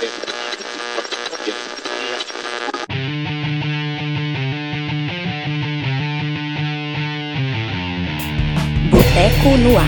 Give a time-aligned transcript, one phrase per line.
[0.00, 0.16] Boteco
[9.58, 9.84] no ar.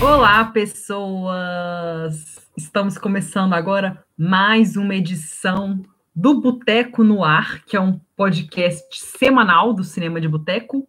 [0.00, 2.48] Olá, pessoas!
[2.56, 5.82] Estamos começando agora mais uma edição
[6.20, 10.86] do Boteco no Ar, que é um podcast semanal do Cinema de Boteco,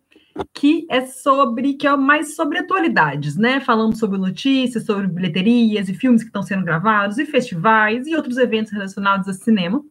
[0.53, 3.61] que é sobre que é mais sobre atualidades, né?
[3.61, 8.37] Falamos sobre notícias, sobre bilheterias e filmes que estão sendo gravados, e festivais e outros
[8.37, 9.81] eventos relacionados a cinema.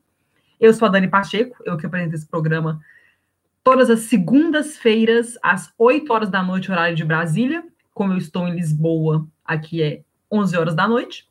[0.61, 2.79] Eu sou a Dani Pacheco, eu que apresento esse programa
[3.65, 7.65] todas as segundas-feiras, às 8 horas da noite, horário de Brasília.
[7.95, 11.30] Como eu estou em Lisboa, aqui é 11 horas da noite.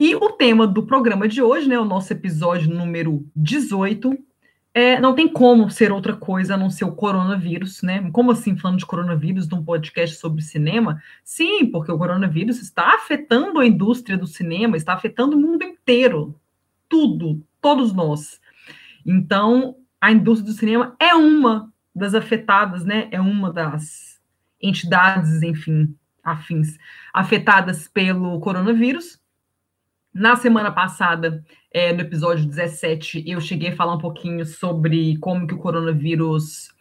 [0.00, 4.16] E o tema do programa de hoje, né, o nosso episódio número 18,
[4.72, 8.08] é, não tem como ser outra coisa a não ser o coronavírus, né?
[8.12, 11.02] Como assim falando de coronavírus num podcast sobre cinema?
[11.24, 16.38] Sim, porque o coronavírus está afetando a indústria do cinema, está afetando o mundo inteiro.
[16.88, 18.40] Tudo, todos nós.
[19.04, 23.08] Então, a indústria do cinema é uma das afetadas, né?
[23.10, 24.20] É uma das
[24.62, 26.78] entidades, enfim, afins,
[27.12, 29.18] afetadas pelo coronavírus.
[30.18, 35.46] Na semana passada, é, no episódio 17, eu cheguei a falar um pouquinho sobre como
[35.46, 36.74] que o coronavírus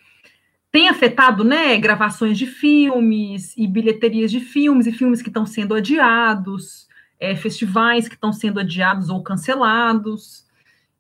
[0.72, 5.76] tem afetado, né, gravações de filmes e bilheterias de filmes e filmes que estão sendo
[5.76, 6.88] adiados,
[7.20, 10.48] é, festivais que estão sendo adiados ou cancelados.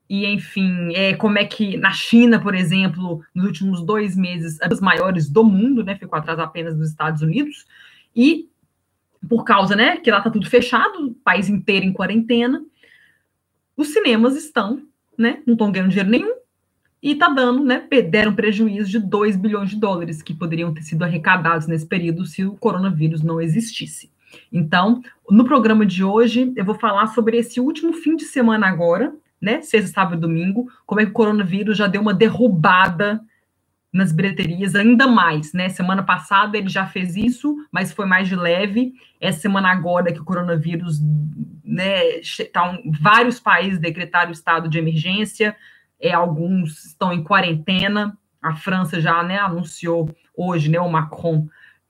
[0.07, 4.79] E, enfim, é, como é que na China, por exemplo, nos últimos dois meses, as
[4.79, 7.65] maiores do mundo, né, ficou atrás apenas dos Estados Unidos,
[8.15, 8.47] e
[9.27, 12.63] por causa, né, que lá está tudo fechado, o país inteiro em quarentena,
[13.75, 14.81] os cinemas estão,
[15.17, 16.35] né, não estão ganhando dinheiro nenhum,
[17.01, 21.03] e está dando, né, deram prejuízo de 2 bilhões de dólares que poderiam ter sido
[21.03, 24.11] arrecadados nesse período se o coronavírus não existisse.
[24.51, 29.13] Então, no programa de hoje, eu vou falar sobre esse último fim de semana agora,
[29.39, 33.21] né, sexta, sábado e domingo, como é que o coronavírus já deu uma derrubada
[33.91, 35.69] nas bilheterias ainda mais, né?
[35.69, 38.93] Semana passada ele já fez isso, mas foi mais de leve.
[39.19, 40.99] Essa semana agora que o coronavírus,
[41.63, 42.21] né,
[42.51, 45.55] tá um, vários países decretaram estado de emergência,
[45.99, 48.17] é, alguns estão em quarentena.
[48.41, 51.47] A França já, né, anunciou hoje, né, o Macron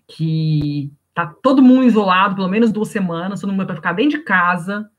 [0.08, 4.24] que tá todo mundo isolado, pelo menos duas semanas, todo mundo vai ficar dentro de
[4.24, 4.90] casa,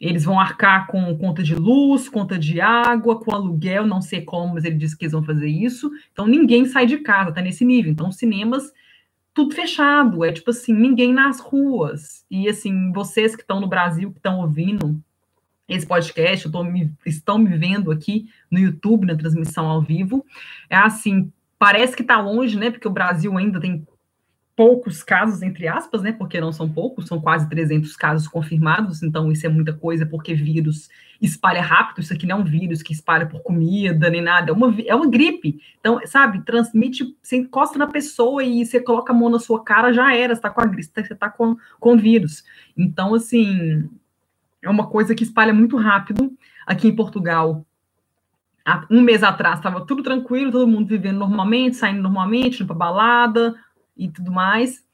[0.00, 4.54] eles vão arcar com conta de luz, conta de água, com aluguel, não sei como,
[4.54, 5.90] mas ele disse que eles vão fazer isso.
[6.12, 7.90] Então ninguém sai de casa, tá nesse nível.
[7.90, 8.72] Então cinemas
[9.34, 12.24] tudo fechado, é tipo assim, ninguém nas ruas.
[12.30, 15.00] E assim, vocês que estão no Brasil, que estão ouvindo
[15.68, 20.24] esse podcast, me, estão me vendo aqui no YouTube, na transmissão ao vivo,
[20.70, 22.70] é assim, parece que está longe, né?
[22.70, 23.86] Porque o Brasil ainda tem
[24.58, 26.10] poucos casos, entre aspas, né?
[26.10, 30.34] Porque não são poucos, são quase 300 casos confirmados, então isso é muita coisa, porque
[30.34, 30.88] vírus
[31.22, 34.52] espalha rápido, isso aqui não é um vírus que espalha por comida, nem nada, é
[34.52, 35.60] uma, é uma gripe.
[35.78, 39.92] Então, sabe, transmite, você encosta na pessoa e você coloca a mão na sua cara,
[39.92, 42.42] já era, você tá com a gripe, você tá com, com vírus.
[42.76, 43.88] Então, assim,
[44.60, 46.32] é uma coisa que espalha muito rápido.
[46.66, 47.64] Aqui em Portugal,
[48.90, 53.54] um mês atrás estava tudo tranquilo, todo mundo vivendo normalmente, saindo normalmente, indo para balada,
[53.98, 54.86] e tudo mais.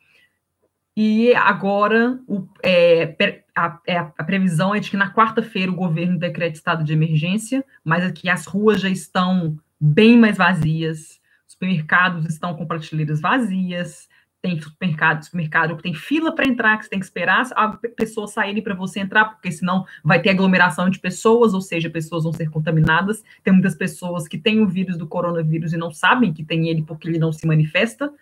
[0.96, 3.14] E agora o, é,
[3.54, 7.64] a, é, a, previsão é de que na quarta-feira o governo decrete estado de emergência,
[7.84, 14.08] mas aqui as ruas já estão bem mais vazias, supermercados estão com prateleiras vazias,
[14.44, 18.28] tem supermercado, supermercado que tem fila para entrar, que você tem que esperar a pessoa
[18.28, 22.32] sair para você entrar, porque senão vai ter aglomeração de pessoas, ou seja, pessoas vão
[22.32, 23.24] ser contaminadas.
[23.42, 26.82] Tem muitas pessoas que têm o vírus do coronavírus e não sabem que tem ele
[26.82, 28.12] porque ele não se manifesta,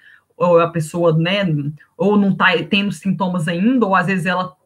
[0.43, 1.47] ou a pessoa, né,
[1.97, 4.57] ou não está tendo sintomas ainda, ou às vezes ela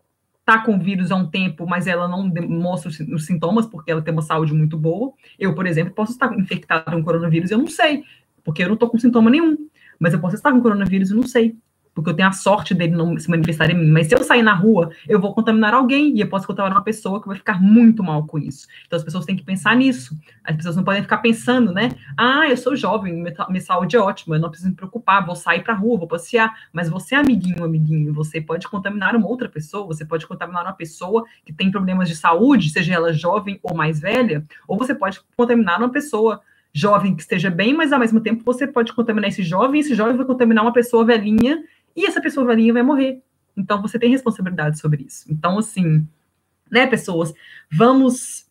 [0.41, 4.13] está com vírus há um tempo, mas ela não mostra os sintomas porque ela tem
[4.13, 5.13] uma saúde muito boa.
[5.39, 8.05] Eu, por exemplo, posso estar infectada com coronavírus eu não sei,
[8.45, 9.57] porque eu não estou com sintoma nenhum,
[9.99, 11.57] mas eu posso estar com coronavírus e não sei
[11.97, 13.91] porque eu tenho a sorte dele não se manifestar em mim.
[13.91, 16.85] Mas se eu sair na rua, eu vou contaminar alguém e eu posso contaminar uma
[16.85, 18.69] pessoa que vai ficar muito mal com isso.
[18.87, 20.15] Então as pessoas têm que pensar nisso.
[20.45, 21.93] As pessoas não podem ficar pensando, né?
[22.15, 25.65] Ah, eu sou jovem, minha saúde é ótima, eu não preciso me preocupar, vou sair
[25.65, 26.55] para a rua, vou passear.
[26.71, 30.75] Mas você é amiguinho, amiguinho, você pode contaminar uma outra pessoa, você pode contaminar uma
[30.75, 35.19] pessoa que tem problemas de saúde, seja ela jovem ou mais velha, ou você pode
[35.35, 36.43] contaminar uma pessoa
[36.77, 40.15] jovem que esteja bem, mas ao mesmo tempo você pode contaminar esse jovem, esse jovem
[40.15, 41.65] vai contaminar uma pessoa velhinha
[41.97, 43.23] e essa pessoa velhinha vai morrer.
[43.57, 45.25] Então você tem responsabilidade sobre isso.
[45.31, 46.07] Então, assim,
[46.71, 47.33] né, pessoas,
[47.73, 48.47] vamos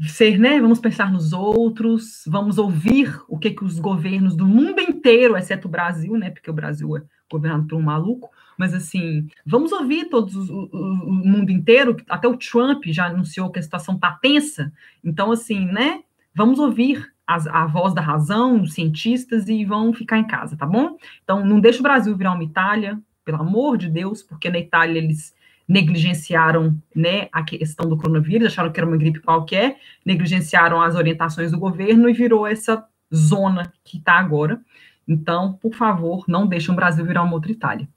[0.00, 0.60] ser, né?
[0.60, 5.68] Vamos pensar nos outros, vamos ouvir o que, que os governos do mundo inteiro, exceto
[5.68, 6.30] o Brasil, né?
[6.30, 10.78] Porque o Brasil é governado por um maluco, mas assim, vamos ouvir todos o, o,
[11.08, 15.66] o mundo inteiro, até o Trump já anunciou que a situação está tensa, então assim,
[15.66, 16.02] né?
[16.34, 20.64] Vamos ouvir as, a voz da razão, os cientistas e vão ficar em casa, tá
[20.64, 20.96] bom?
[21.24, 24.98] Então não deixa o Brasil virar uma Itália, pelo amor de Deus, porque na Itália
[24.98, 25.34] eles
[25.68, 31.50] negligenciaram né, a questão do coronavírus, acharam que era uma gripe qualquer, negligenciaram as orientações
[31.50, 34.60] do governo e virou essa zona que está agora.
[35.08, 37.88] Então, por favor, não deixem o Brasil virar uma outra Itália.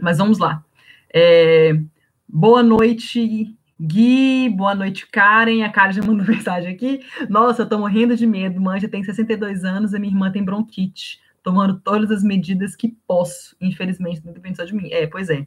[0.00, 0.64] Mas vamos lá.
[1.14, 1.80] É,
[2.28, 4.50] boa noite, Gui.
[4.50, 5.62] Boa noite, Karen.
[5.62, 7.00] A Karen já mandou mensagem aqui.
[7.30, 8.60] Nossa, eu tô morrendo de medo.
[8.78, 11.18] Já tem 62 anos, a minha irmã tem bronquite.
[11.42, 13.56] Tomando todas as medidas que posso.
[13.58, 14.90] Infelizmente, não depende só de mim.
[14.90, 15.46] É, pois é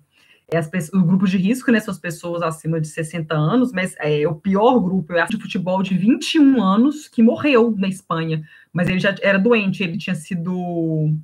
[0.51, 3.71] é as pessoas, o grupo de risco, né, são as pessoas acima de 60 anos,
[3.71, 7.87] mas é o pior grupo, eu acho, de futebol de 21 anos que morreu na
[7.87, 11.15] Espanha, mas ele já era doente, ele tinha sido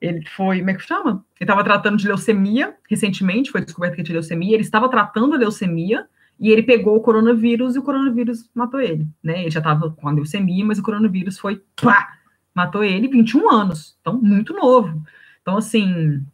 [0.00, 1.24] ele foi, como é que chama?
[1.40, 5.38] Ele estava tratando de leucemia recentemente, foi descoberto que tinha leucemia, ele estava tratando a
[5.38, 6.06] leucemia
[6.38, 9.42] e ele pegou o coronavírus e o coronavírus matou ele, né?
[9.42, 12.18] Ele já estava com a leucemia, mas o coronavírus foi, pá,
[12.54, 15.02] matou ele, 21 anos, então muito novo.
[15.40, 16.24] Então, assim,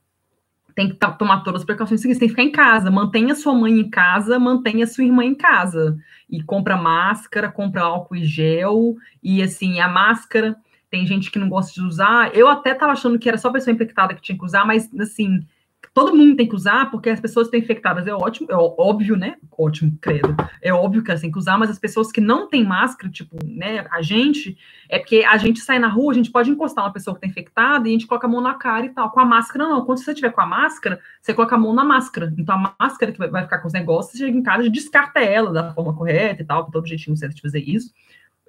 [0.75, 3.79] tem que tomar todas as precauções seguintes, tem que ficar em casa, mantenha sua mãe
[3.79, 9.43] em casa, mantenha sua irmã em casa, e compra máscara, compra álcool e gel, e
[9.43, 10.57] assim, a máscara,
[10.91, 13.75] tem gente que não gosta de usar, eu até estava achando que era só pessoa
[13.75, 15.47] infectada que tinha que usar, mas assim,
[15.95, 19.17] todo mundo tem que usar, porque as pessoas que estão infectadas é ótimo, é óbvio,
[19.17, 19.37] né?
[19.57, 20.35] Ótimo, credo.
[20.63, 23.37] É óbvio que elas têm que usar, mas as pessoas que não têm máscara, tipo,
[23.45, 24.57] né, a gente,
[24.89, 27.29] é porque a gente sai na rua, a gente pode encostar uma pessoa que está
[27.29, 29.11] infectada e a gente coloca a mão na cara e tal.
[29.11, 29.85] Com a máscara, não.
[29.85, 32.33] Quando você tiver com a máscara, você coloca a mão na máscara.
[32.39, 35.75] Então a máscara que vai ficar com os negócios, chega em casa descarta ela da
[35.75, 37.93] forma correta e tal, todo jeitinho certo de fazer isso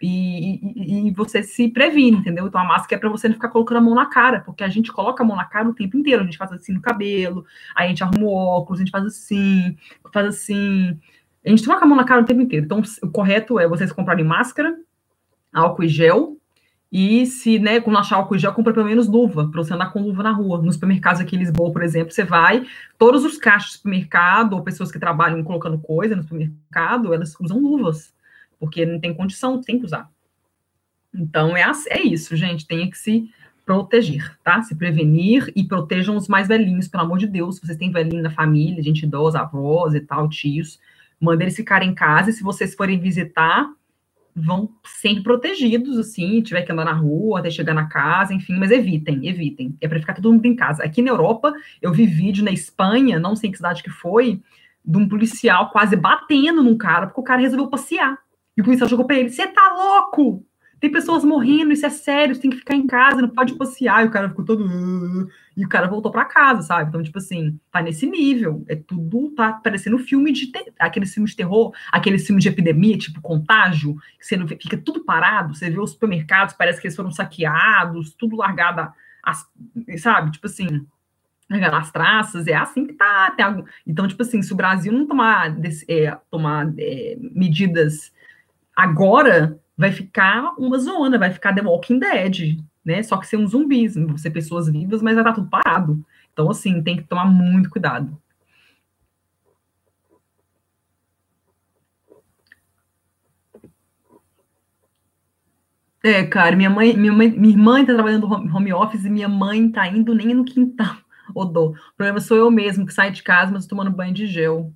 [0.05, 2.45] e, e, e, você se previne, entendeu?
[2.45, 4.67] Então a máscara é para você não ficar colocando a mão na cara, porque a
[4.67, 7.45] gente coloca a mão na cara o tempo inteiro, a gente faz assim no cabelo,
[7.73, 9.77] aí a gente arruma o óculos, a gente faz assim,
[10.13, 10.99] faz assim.
[11.45, 12.65] A gente coloca a mão na cara o tempo inteiro.
[12.65, 14.75] Então o correto é vocês comprarem máscara,
[15.53, 16.35] álcool e gel,
[16.91, 19.93] e se, né, quando achar álcool e gel, compra pelo menos luva, para você andar
[19.93, 20.61] com luva na rua.
[20.61, 22.65] Nos supermercados aqui em Lisboa, por exemplo, você vai,
[22.97, 27.57] todos os caixas do supermercado, ou pessoas que trabalham colocando coisa no supermercado, elas usam
[27.57, 28.13] luvas
[28.63, 30.09] porque não tem condição, tem que usar.
[31.13, 33.29] Então, é, é isso, gente, tem que se
[33.65, 34.61] proteger, tá?
[34.61, 37.57] Se prevenir e protejam os mais velhinhos, pelo amor de Deus.
[37.57, 40.79] Se vocês têm velhinho na família, gente idosa, avós e tal, tios,
[41.19, 43.69] mandem eles ficarem em casa e se vocês forem visitar,
[44.33, 48.71] vão sempre protegidos, assim, tiver que andar na rua até chegar na casa, enfim, mas
[48.71, 49.75] evitem, evitem.
[49.81, 50.85] É para ficar todo mundo em casa.
[50.85, 54.41] Aqui na Europa, eu vi vídeo na Espanha, não sei que cidade que foi,
[54.85, 58.22] de um policial quase batendo num cara, porque o cara resolveu passear.
[58.55, 60.45] E o policial jogou para ele: Você tá louco?
[60.83, 64.03] Tem pessoas morrendo, isso é sério, você tem que ficar em casa, não pode passear.
[64.03, 65.29] E o cara ficou todo.
[65.55, 66.89] E o cara voltou para casa, sabe?
[66.89, 68.65] Então, tipo assim, tá nesse nível.
[68.67, 70.51] É tudo, tá parecendo filme de.
[70.77, 74.75] Aquele filme de terror, aquele filme de epidemia, tipo contágio, que você não vê, fica
[74.75, 78.91] tudo parado, você vê os supermercados, parece que eles foram saqueados, tudo largado,
[79.23, 79.47] as...
[79.97, 80.31] sabe?
[80.31, 80.85] Tipo assim
[81.49, 83.31] as traças, é assim que tá.
[83.31, 83.45] Tem
[83.85, 85.55] Então, tipo assim, se o Brasil não tomar,
[85.87, 88.11] é, tomar é, medidas
[88.75, 93.01] Agora vai ficar uma zona, vai ficar The Walking Dead, né?
[93.03, 96.03] Só que ser um zumbis, ser pessoas vivas, mas vai estar tudo parado.
[96.31, 98.17] Então, assim, tem que tomar muito cuidado.
[106.03, 109.29] É, cara, minha mãe, minha mãe, minha irmã tá trabalhando no home office e minha
[109.29, 110.97] mãe tá indo nem no quintal.
[111.33, 111.69] Odô.
[111.69, 114.73] O problema sou eu mesmo, que saio de casa, mas tomando banho de gel.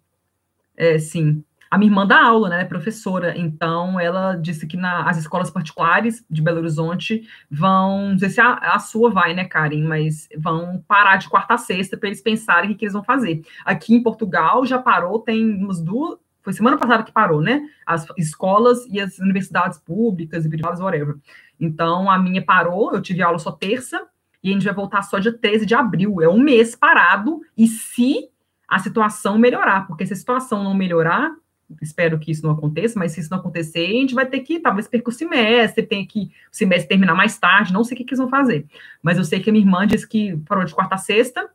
[0.77, 1.43] É, sim.
[1.69, 5.49] A minha irmã dá aula, né, é professora, então ela disse que na, as escolas
[5.49, 10.29] particulares de Belo Horizonte vão, não sei se a, a sua vai, né, Karen, mas
[10.37, 13.41] vão parar de quarta a sexta para eles pensarem o que, que, eles vão fazer.
[13.65, 18.05] Aqui em Portugal já parou, tem umas duas, foi semana passada que parou, né, as
[18.17, 21.15] escolas e as universidades públicas e privadas, whatever.
[21.59, 24.01] Então, a minha parou, eu tive aula só terça,
[24.43, 27.67] e a gente vai voltar só dia 13 de abril, é um mês parado, e
[27.67, 28.29] se
[28.67, 31.33] a situação melhorar, porque se a situação não melhorar,
[31.81, 34.59] espero que isso não aconteça, mas se isso não acontecer, a gente vai ter que,
[34.59, 38.03] talvez, perca o semestre, tem que o semestre terminar mais tarde, não sei o que,
[38.03, 38.65] que eles vão fazer.
[39.01, 41.49] Mas eu sei que a minha irmã disse que parou de quarta a sexta,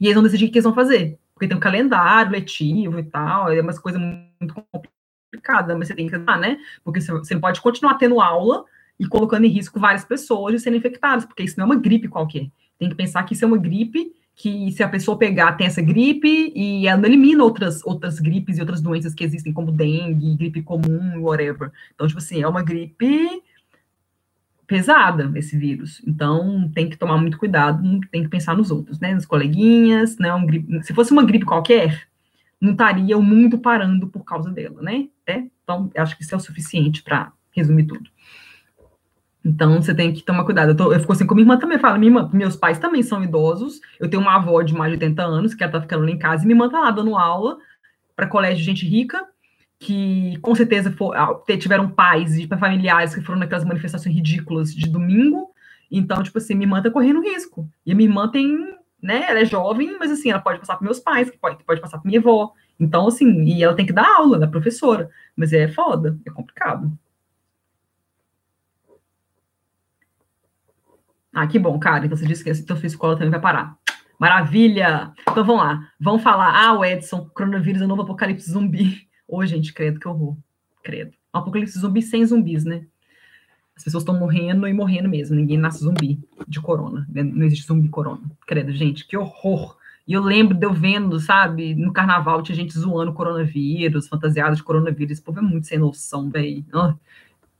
[0.00, 1.18] e eles vão decidir o que eles vão fazer.
[1.34, 4.54] Porque tem um calendário letivo e tal, é umas coisas muito
[5.32, 6.58] complicadas, mas você tem que dar, né?
[6.84, 8.64] Porque você pode continuar tendo aula
[8.98, 12.08] e colocando em risco várias pessoas de serem infectadas, porque isso não é uma gripe
[12.08, 12.48] qualquer.
[12.78, 15.82] Tem que pensar que isso é uma gripe que se a pessoa pegar, tem essa
[15.82, 20.62] gripe e ela elimina outras, outras gripes e outras doenças que existem, como dengue, gripe
[20.62, 21.70] comum, whatever.
[21.94, 23.42] Então, tipo assim, é uma gripe
[24.66, 26.00] pesada esse vírus.
[26.06, 29.14] Então, tem que tomar muito cuidado, tem que pensar nos outros, né?
[29.14, 30.32] Nos coleguinhas, né?
[30.32, 32.08] Um gripe, se fosse uma gripe qualquer,
[32.60, 35.08] não estaria o mundo parando por causa dela, né?
[35.26, 35.42] É?
[35.62, 38.08] Então, acho que isso é o suficiente para resumir tudo.
[39.44, 40.70] Então, você tem que tomar cuidado.
[40.70, 41.78] Eu, tô, eu fico assim com minha irmã também.
[41.78, 43.80] Fala, minha irmã, meus pais também são idosos.
[43.98, 46.18] Eu tenho uma avó de mais de 80 anos, que ela tá ficando lá em
[46.18, 47.58] casa, e minha irmã tá lá dando aula
[48.14, 49.26] para colégio de gente rica,
[49.80, 51.16] que com certeza for,
[51.58, 55.50] tiveram pais e familiares que foram naquelas manifestações ridículas de domingo.
[55.90, 57.68] Então, tipo assim, minha irmã tá correndo risco.
[57.84, 60.84] E a minha irmã tem, né, ela é jovem, mas assim, ela pode passar para
[60.84, 62.52] meus pais, que pode, pode passar para minha avó.
[62.78, 65.10] Então, assim, e ela tem que dar aula da professora.
[65.36, 66.90] Mas é foda, é complicado.
[71.34, 72.04] Ah, que bom, cara.
[72.04, 73.76] Então você disse que teu filho escola também vai parar.
[74.18, 75.12] Maravilha!
[75.22, 75.88] Então vamos lá.
[75.98, 76.54] Vamos falar.
[76.54, 79.08] Ah, o Edson, coronavírus é o novo apocalipse zumbi.
[79.26, 80.36] Ô, oh, gente, credo que horror.
[80.82, 81.12] Credo.
[81.34, 82.86] Um apocalipse zumbi sem zumbis, né?
[83.74, 85.34] As pessoas estão morrendo e morrendo mesmo.
[85.34, 87.06] Ninguém nasce zumbi de corona.
[87.08, 87.22] Né?
[87.22, 88.20] Não existe zumbi corona.
[88.46, 89.76] Credo, gente, que horror.
[90.06, 94.62] E eu lembro de eu vendo, sabe, no carnaval tinha gente zoando coronavírus, fantasiado de
[94.62, 95.12] coronavírus.
[95.12, 96.64] Esse povo é muito sem noção, velho.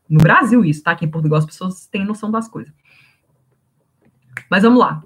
[0.08, 0.90] No Brasil, isso, tá?
[0.90, 2.72] Aqui em Portugal as pessoas têm noção das coisas.
[4.50, 5.02] Mas vamos lá.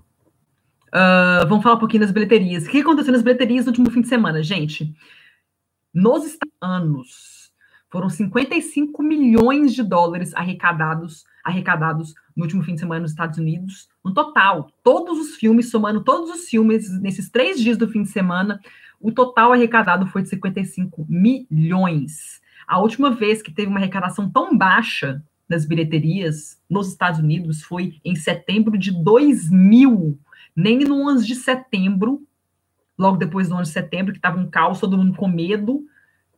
[0.89, 2.67] Uh, vamos falar um pouquinho das bilheterias.
[2.67, 4.95] O que aconteceu nas bilheterias no último fim de semana, gente?
[5.93, 7.53] Nos anos,
[7.91, 13.89] foram 55 milhões de dólares arrecadados, arrecadados no último fim de semana nos Estados Unidos.
[14.05, 18.09] No total, todos os filmes, somando todos os filmes nesses três dias do fim de
[18.09, 18.61] semana,
[19.01, 22.41] o total arrecadado foi de 55 milhões.
[22.67, 28.01] A última vez que teve uma arrecadação tão baixa nas bilheterias nos Estados Unidos foi
[28.05, 30.19] em setembro de 2000,
[30.55, 32.27] nem no 11 de setembro,
[32.99, 35.85] logo depois do 11 de setembro, que estava um caos, todo mundo com medo,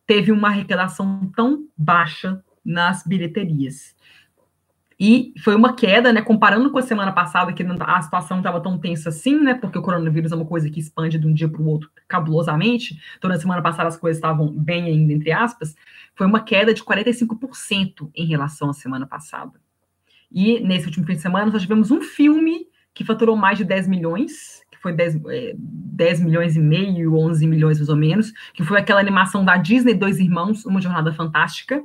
[0.05, 3.95] teve uma arrecadação tão baixa nas bilheterias.
[4.99, 6.21] E foi uma queda, né?
[6.21, 9.53] Comparando com a semana passada, que a situação não estava tão tensa assim, né?
[9.53, 12.99] Porque o coronavírus é uma coisa que expande de um dia para o outro cabulosamente.
[13.17, 15.73] Então, na semana passada as coisas estavam bem ainda, entre aspas.
[16.15, 19.53] Foi uma queda de 45% em relação à semana passada.
[20.29, 23.87] E nesse último fim de semana, nós tivemos um filme que faturou mais de 10
[23.87, 28.65] milhões, que foi 10, é, 10 milhões e meio, 11 milhões mais ou menos, que
[28.65, 31.81] foi aquela animação da Disney, Dois Irmãos, Uma Jornada Fantástica,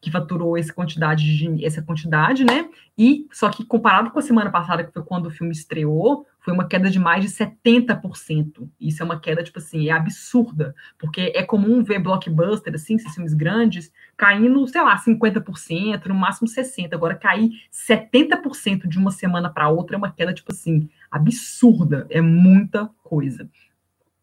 [0.00, 2.68] que faturou essa quantidade, de, essa quantidade, né?
[2.96, 6.54] E só que comparado com a semana passada, que foi quando o filme estreou, foi
[6.54, 8.68] uma queda de mais de 70%.
[8.80, 13.14] Isso é uma queda, tipo assim, é absurda, porque é comum ver blockbuster, assim, esses
[13.14, 16.94] filmes grandes, caindo, sei lá, 50%, no máximo 60%.
[16.94, 22.06] Agora, cair 70% de uma semana para outra é uma queda, tipo assim, absurda.
[22.08, 23.48] É muita coisa.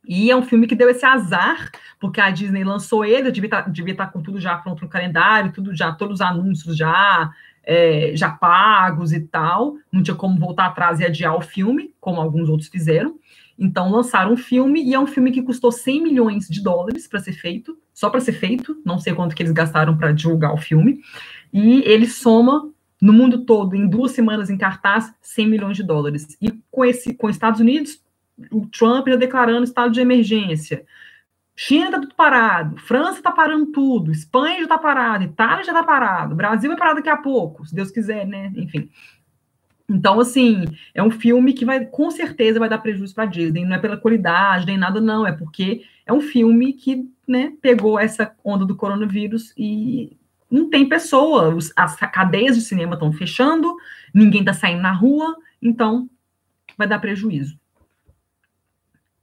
[0.07, 3.63] E é um filme que deu esse azar, porque a Disney lançou ele, devia estar,
[3.63, 6.77] tá, devia estar tá com tudo já pronto no calendário, tudo já, todos os anúncios
[6.77, 7.31] já,
[7.63, 9.75] é, já pagos e tal.
[9.91, 13.19] Não tinha como voltar atrás e adiar o filme, como alguns outros fizeram.
[13.59, 17.19] Então lançaram um filme, e é um filme que custou 100 milhões de dólares para
[17.19, 20.57] ser feito, só para ser feito, não sei quanto que eles gastaram para divulgar o
[20.57, 21.01] filme.
[21.51, 22.69] E ele soma
[23.01, 26.37] no mundo todo, em duas semanas em cartaz, 100 milhões de dólares.
[26.41, 28.01] E com esse, com Estados Unidos,
[28.51, 30.85] o Trump já declarando estado de emergência.
[31.55, 35.83] China está tudo parado, França está parando tudo, Espanha já está parado, Itália já está
[35.83, 38.51] parado, Brasil vai parar daqui a pouco, se Deus quiser, né?
[38.55, 38.91] Enfim.
[39.89, 43.65] Então, assim, é um filme que vai, com certeza, vai dar prejuízo para a Disney.
[43.65, 45.25] Não é pela qualidade, nem nada, não.
[45.25, 50.17] É porque é um filme que, né, pegou essa onda do coronavírus e
[50.51, 51.57] não tem pessoa.
[51.75, 53.75] as cadeias de cinema estão fechando,
[54.13, 56.09] ninguém está saindo na rua, então
[56.77, 57.57] vai dar prejuízo.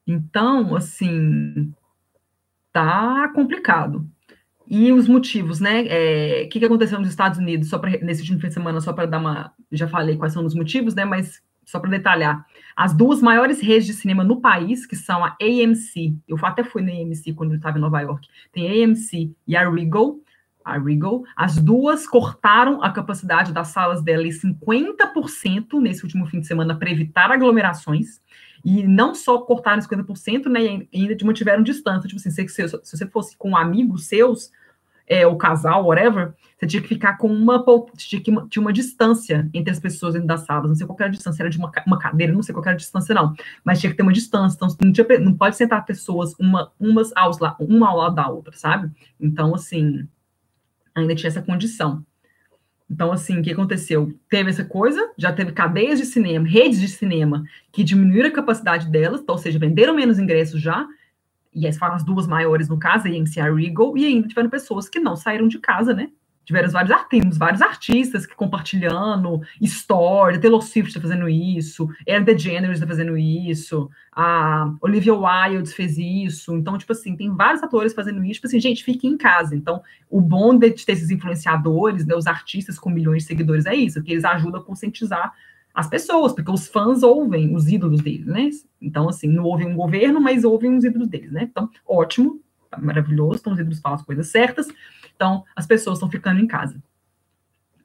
[0.07, 1.73] Então, assim,
[2.73, 4.07] tá complicado.
[4.67, 5.83] E os motivos, né?
[5.83, 8.81] O é, que, que aconteceu nos Estados Unidos, só pra, nesse último fim de semana,
[8.81, 9.53] só para dar uma.
[9.71, 11.05] Já falei quais são os motivos, né?
[11.05, 12.45] Mas só para detalhar.
[12.77, 16.83] As duas maiores redes de cinema no país, que são a AMC, eu até fui
[16.83, 20.19] na AMC quando eu estava em Nova York, tem a AMC e a Regal,
[20.65, 26.41] a Regal, as duas cortaram a capacidade das salas dela em 50% nesse último fim
[26.41, 28.21] de semana para evitar aglomerações.
[28.65, 30.87] E não só cortaram 50%, né?
[30.91, 32.09] E ainda mantiveram distância.
[32.09, 34.51] Tipo assim, se, se, se você fosse com amigos seus,
[35.07, 37.63] é, o casal, whatever, você tinha que ficar com uma,
[37.97, 40.69] tinha, que, tinha uma distância entre as pessoas dentro das salas.
[40.69, 42.73] Não sei qual era a distância, era de uma, uma cadeira, não sei qual era
[42.73, 43.35] a distância, não.
[43.63, 44.57] Mas tinha que ter uma distância.
[44.57, 48.57] Então, não, tinha, não pode sentar pessoas uma, umas aos, uma ao lado da outra,
[48.57, 48.91] sabe?
[49.21, 50.09] Então, assim,
[50.95, 52.05] ainda tinha essa condição.
[52.91, 54.13] Então, assim, o que aconteceu?
[54.29, 58.91] Teve essa coisa, já teve cadeias de cinema, redes de cinema, que diminuíram a capacidade
[58.91, 60.87] delas, então, ou seja, venderam menos ingressos já,
[61.55, 64.29] e essas foram as duas maiores no caso, a AMC e a Regal, e ainda
[64.29, 66.11] tiveram pessoas que não saíram de casa, né?
[66.45, 72.77] Tiveram vários artistas, vários artistas que compartilhando, Story, Taylor Swift está fazendo isso, Ellen DeGeneres
[72.77, 76.55] está fazendo isso, a Olivia Wilde fez isso.
[76.55, 78.35] Então, tipo assim, tem vários atores fazendo isso.
[78.35, 79.57] Tipo assim, gente, fiquem em casa.
[79.57, 83.75] Então, o bom de ter esses influenciadores, né, os artistas com milhões de seguidores é
[83.75, 85.33] isso, que eles ajudam a conscientizar
[85.75, 88.49] as pessoas, porque os fãs ouvem os ídolos deles, né?
[88.81, 91.49] Então, assim, não ouvem um governo, mas ouvem os ídolos deles, né?
[91.51, 92.41] Então, ótimo,
[92.81, 94.69] maravilhoso, então os ídolos falam as coisas certas.
[95.15, 96.83] Então, as pessoas estão ficando em casa.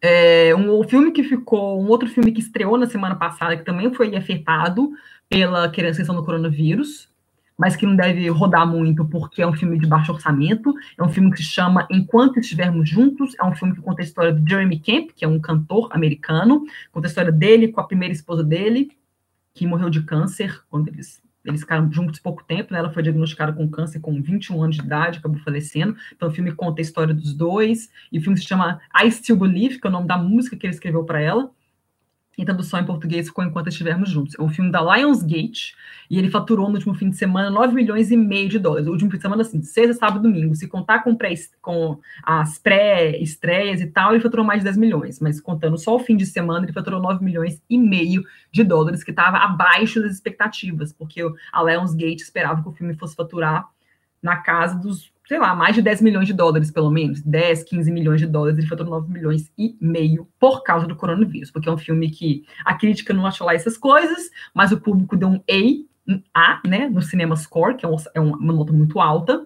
[0.02, 3.94] É, um, filme que ficou, um outro filme que estreou na semana passada, que também
[3.94, 4.92] foi afetado
[5.28, 7.10] pela questão do coronavírus,
[7.58, 10.74] mas que não deve rodar muito porque é um filme de baixo orçamento.
[10.98, 13.36] É um filme que se chama Enquanto Estivermos Juntos.
[13.38, 16.64] É um filme que conta a história do Jeremy Camp, que é um cantor americano.
[16.90, 18.90] Conta a história dele com a primeira esposa dele,
[19.54, 22.80] que morreu de câncer quando eles eles ficaram juntos pouco tempo, né?
[22.80, 25.96] Ela foi diagnosticada com câncer com 21 anos de idade, acabou falecendo.
[26.16, 29.38] Então o filme conta a história dos dois, e o filme se chama I Still
[29.38, 31.52] Believe, que é o nome da música que ele escreveu para ela
[32.42, 34.36] em tradução em português ficou Enquanto Estivermos Juntos.
[34.40, 35.76] É um filme da Lionsgate,
[36.10, 38.88] e ele faturou no último fim de semana 9 milhões e meio de dólares.
[38.88, 40.56] O último fim de semana, assim, sexta, sábado e domingo.
[40.56, 45.20] Se contar com, pré, com as pré-estreias e tal, ele faturou mais de 10 milhões.
[45.20, 49.04] Mas contando só o fim de semana, ele faturou 9 milhões e meio de dólares,
[49.04, 53.68] que estava abaixo das expectativas, porque a Lionsgate esperava que o filme fosse faturar
[54.22, 57.92] na casa dos sei lá, mais de 10 milhões de dólares, pelo menos, 10, 15
[57.92, 61.72] milhões de dólares, ele faturou 9 milhões e meio por causa do coronavírus, porque é
[61.72, 65.40] um filme que a crítica não achou lá essas coisas, mas o público deu um
[65.48, 69.46] A, um A, né, no Cinema Score, que é, um, é uma nota muito alta,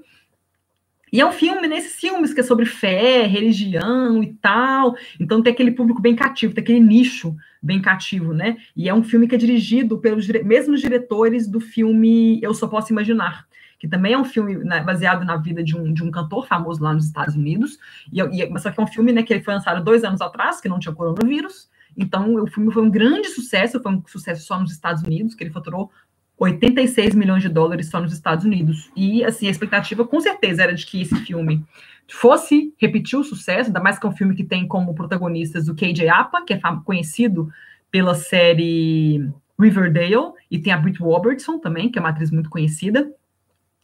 [1.11, 4.95] e é um filme, nesses filmes que é sobre fé, religião e tal.
[5.19, 8.57] Então tem aquele público bem cativo, tem aquele nicho bem cativo, né?
[8.75, 12.91] E é um filme que é dirigido pelos mesmos diretores do filme Eu Só Posso
[12.91, 13.45] Imaginar,
[13.83, 16.81] que também é um filme né, baseado na vida de um, de um cantor famoso
[16.81, 17.77] lá nos Estados Unidos,
[18.09, 20.61] e, e, só que é um filme né, que ele foi lançado dois anos atrás,
[20.61, 24.57] que não tinha coronavírus, então o filme foi um grande sucesso, foi um sucesso só
[24.57, 25.91] nos Estados Unidos, que ele faturou
[26.37, 28.89] 86 milhões de dólares só nos Estados Unidos.
[28.96, 31.61] E, assim, a expectativa com certeza era de que esse filme
[32.09, 35.75] fosse repetir o sucesso, ainda mais que é um filme que tem como protagonistas o
[35.75, 37.50] KJ Apa, que é conhecido
[37.91, 43.11] pela série Riverdale, e tem a Brit Robertson também, que é uma atriz muito conhecida.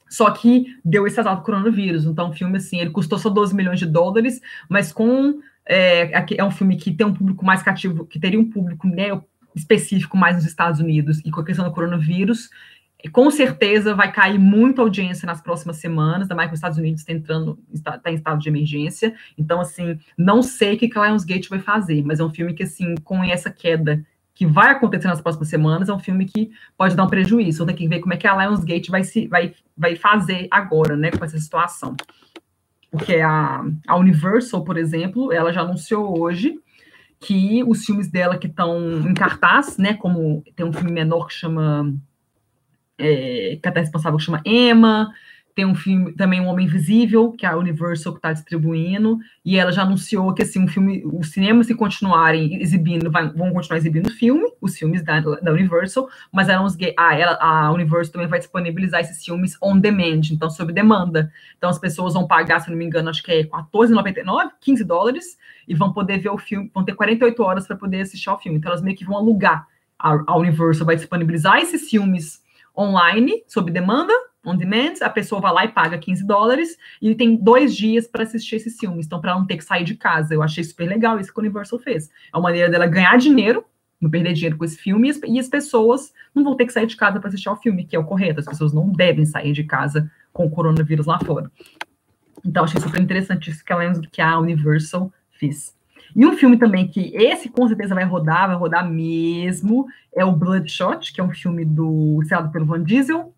[0.09, 2.05] Só que deu esse azar coronavírus.
[2.05, 5.39] Então, o filme, assim, ele custou só 12 milhões de dólares, mas com.
[5.71, 9.09] É, é um filme que tem um público mais cativo, que teria um público né,
[9.55, 12.49] específico mais nos Estados Unidos, e com a questão do coronavírus,
[13.11, 17.01] com certeza vai cair muita audiência nas próximas semanas, ainda mais que os Estados Unidos
[17.01, 19.13] está entrando, está, tá em estado de emergência.
[19.37, 22.95] Então, assim, não sei o que Lionsgate vai fazer, mas é um filme que, assim,
[23.03, 24.03] com essa queda
[24.39, 27.57] que vai acontecer nas próximas semanas, é um filme que pode dar um prejuízo.
[27.57, 30.95] Então, tem que ver como é que a Lionsgate vai, se, vai, vai fazer agora,
[30.95, 31.93] né, com essa situação.
[32.89, 36.57] Porque a, a Universal, por exemplo, ela já anunciou hoje
[37.19, 41.33] que os filmes dela que estão em cartaz, né, como tem um filme menor que
[41.33, 41.93] chama,
[42.97, 45.13] é, que é responsável que chama Emma,
[45.55, 49.71] tem um filme, também Um Homem Invisível, que é a Universal está distribuindo, e ela
[49.71, 54.07] já anunciou que assim, um filme, os cinemas se continuarem exibindo, vai, vão continuar exibindo
[54.07, 56.65] o filme, os filmes da, da Universal, mas ela,
[56.97, 61.31] ah, ela, a Universal também vai disponibilizar esses filmes on demand, então sob demanda.
[61.57, 65.37] Então as pessoas vão pagar, se não me engano, acho que é R$14,99, 15 dólares,
[65.67, 68.57] e vão poder ver o filme, vão ter 48 horas para poder assistir ao filme.
[68.57, 69.67] Então elas meio que vão alugar.
[69.97, 72.41] A, a Universal vai disponibilizar esses filmes
[72.77, 74.13] online, sob demanda,
[74.45, 78.23] on demand, a pessoa vai lá e paga 15 dólares e tem dois dias para
[78.23, 80.33] assistir esses filmes, então para não ter que sair de casa.
[80.33, 82.09] Eu achei super legal isso que a Universal fez.
[82.33, 83.65] É uma maneira dela ganhar dinheiro,
[83.99, 86.95] não perder dinheiro com esse filme, e as pessoas não vão ter que sair de
[86.95, 88.39] casa para assistir ao filme, que é o correto.
[88.39, 91.51] As pessoas não devem sair de casa com o coronavírus lá fora.
[92.45, 95.77] Então, achei super interessante isso que a, que a Universal fez.
[96.15, 100.31] E um filme também que esse com certeza vai rodar, vai rodar mesmo, é o
[100.31, 103.33] Bloodshot, que é um filme do estrelado pelo Van Diesel,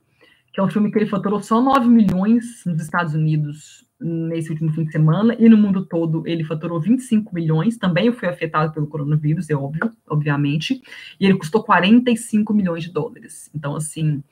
[0.51, 4.71] que é um filme que ele faturou só 9 milhões nos Estados Unidos nesse último
[4.71, 8.87] fim de semana, e no mundo todo ele faturou 25 milhões, também foi afetado pelo
[8.87, 10.81] coronavírus, é óbvio, obviamente,
[11.19, 13.49] e ele custou 45 milhões de dólares.
[13.53, 14.23] Então, assim,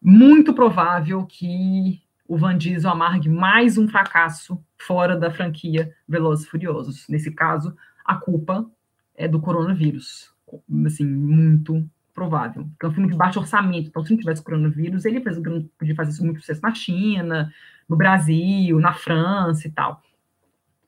[0.00, 6.48] muito provável que o Van Diesel amargue mais um fracasso fora da franquia Velozes e
[6.48, 7.06] Furiosos.
[7.08, 8.66] Nesse caso, a culpa
[9.14, 10.32] é do coronavírus.
[10.86, 12.64] Assim, muito provável.
[12.64, 16.22] Porque é um filme de baixo orçamento, então se não tivesse coronavírus, ele podia fazer
[16.22, 17.52] muito sucesso na China,
[17.88, 20.00] no Brasil, na França e tal.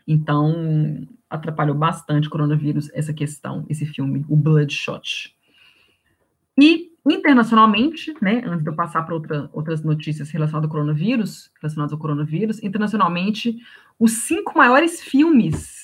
[0.06, 5.34] Então, atrapalhou bastante o coronavírus essa questão, esse filme, o Bloodshot.
[6.58, 11.92] E internacionalmente, né, antes de eu passar para outra, outras notícias relacionadas ao coronavírus, relacionadas
[11.92, 13.56] ao coronavírus, internacionalmente,
[13.98, 15.75] os cinco maiores filmes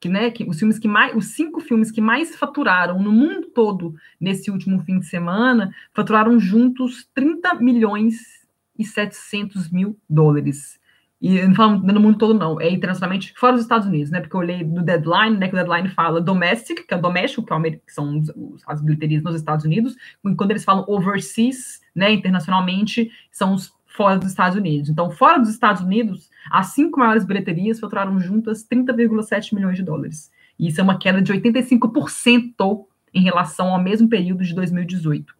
[0.00, 3.48] que, né, que os filmes que mais, os cinco filmes que mais faturaram no mundo
[3.48, 8.46] todo nesse último fim de semana, faturaram juntos 30 milhões
[8.78, 10.78] e 700 mil dólares.
[11.20, 14.20] E não falo no mundo todo, não, é internacionalmente, fora os Estados Unidos, né?
[14.20, 15.48] Porque eu olhei do Deadline, né?
[15.48, 19.24] Que o Deadline fala domestic, que é doméstico, que, é que são os, as bilheterias
[19.24, 22.12] nos Estados Unidos, e quando eles falam overseas, né?
[22.12, 24.88] Internacionalmente, são os fora dos Estados Unidos.
[24.88, 30.30] Então, fora dos Estados Unidos, as cinco maiores bilheterias faturaram juntas 30,7 milhões de dólares.
[30.56, 35.34] E isso é uma queda de 85% em relação ao mesmo período de 2018.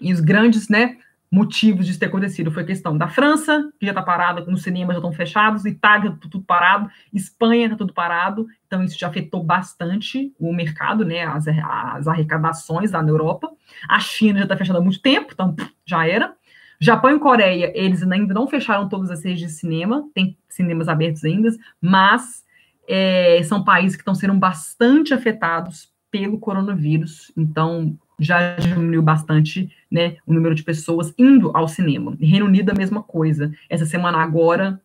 [0.00, 0.96] E os grandes, né,
[1.30, 4.94] motivos de ter acontecido foi a questão da França, que já está parada, nos cinemas
[4.94, 9.44] já estão fechados, Itália está tudo parado, Espanha está tudo parado, então isso já afetou
[9.44, 13.48] bastante o mercado, né, as, as arrecadações lá na Europa.
[13.88, 15.54] A China já está fechada há muito tempo, então
[15.86, 16.34] já era.
[16.80, 21.24] Japão e Coreia, eles ainda não fecharam todas as redes de cinema, tem cinemas abertos
[21.24, 21.48] ainda,
[21.80, 22.44] mas
[22.88, 30.16] é, são países que estão sendo bastante afetados pelo coronavírus, então já diminuiu bastante né,
[30.26, 32.16] o número de pessoas indo ao cinema.
[32.18, 33.52] Reino Unido, a mesma coisa.
[33.68, 34.80] Essa semana agora,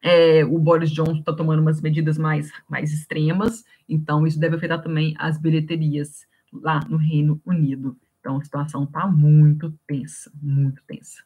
[0.00, 4.80] é, o Boris Johnson está tomando umas medidas mais, mais extremas, então isso deve afetar
[4.80, 7.96] também as bilheterias lá no Reino Unido.
[8.26, 11.22] Então a situação está muito tensa, muito tensa.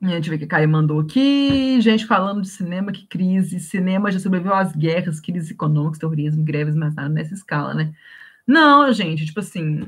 [0.00, 1.78] Deixa eu ver o que a Caio mandou aqui.
[1.82, 3.60] Gente falando de cinema, que crise.
[3.60, 7.92] Cinema já sobreviveu às guerras, crises econômicas, terrorismo, greves, mas nada nessa escala, né?
[8.46, 9.84] Não, gente, tipo assim.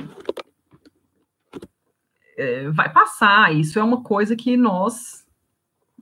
[2.36, 3.54] É, vai passar.
[3.54, 5.26] Isso é uma coisa que nós,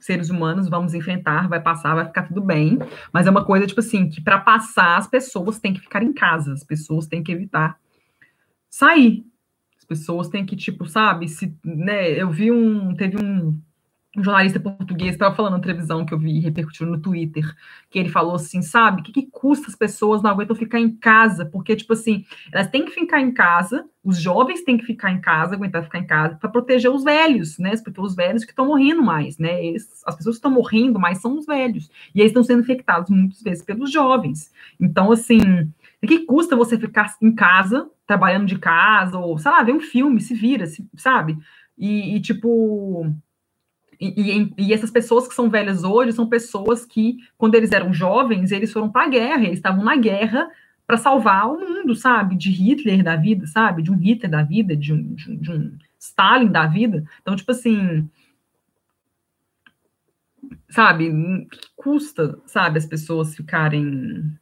[0.00, 2.76] seres humanos, vamos enfrentar, vai passar, vai ficar tudo bem.
[3.12, 6.12] Mas é uma coisa, tipo assim, que para passar, as pessoas têm que ficar em
[6.12, 7.79] casa, as pessoas têm que evitar
[8.70, 9.26] sair.
[9.76, 13.60] As pessoas têm que, tipo, sabe, se, né, eu vi um, teve um
[14.16, 17.44] um jornalista português estava falando na televisão que eu vi repercutindo no Twitter,
[17.88, 20.90] que ele falou assim, sabe, o que, que custa as pessoas não aguentam ficar em
[20.90, 21.46] casa?
[21.46, 25.20] Porque, tipo assim, elas têm que ficar em casa, os jovens têm que ficar em
[25.20, 27.76] casa, aguentar ficar em casa, para proteger os velhos, né?
[27.84, 29.64] Porque os velhos que estão morrendo mais, né?
[29.64, 31.88] Eles, as pessoas que estão morrendo mais são os velhos.
[32.12, 34.50] E eles estão sendo infectados muitas vezes pelos jovens.
[34.80, 35.70] Então, assim,
[36.02, 39.80] o que custa você ficar em casa, trabalhando de casa, ou, sei lá, ver um
[39.80, 41.36] filme, se vira, se, sabe?
[41.80, 43.10] e, e tipo
[43.98, 48.50] e, e, essas pessoas que são velhas hoje são pessoas que, quando eles eram jovens,
[48.50, 50.48] eles foram para a guerra, eles estavam na guerra
[50.86, 52.34] para salvar o mundo, sabe?
[52.34, 53.82] De Hitler da vida, sabe?
[53.82, 57.04] De um Hitler da vida, de um, de um, de um Stalin da vida.
[57.20, 58.08] Então, tipo assim,
[60.70, 61.10] sabe?
[61.50, 64.32] Que custa, sabe, as pessoas ficarem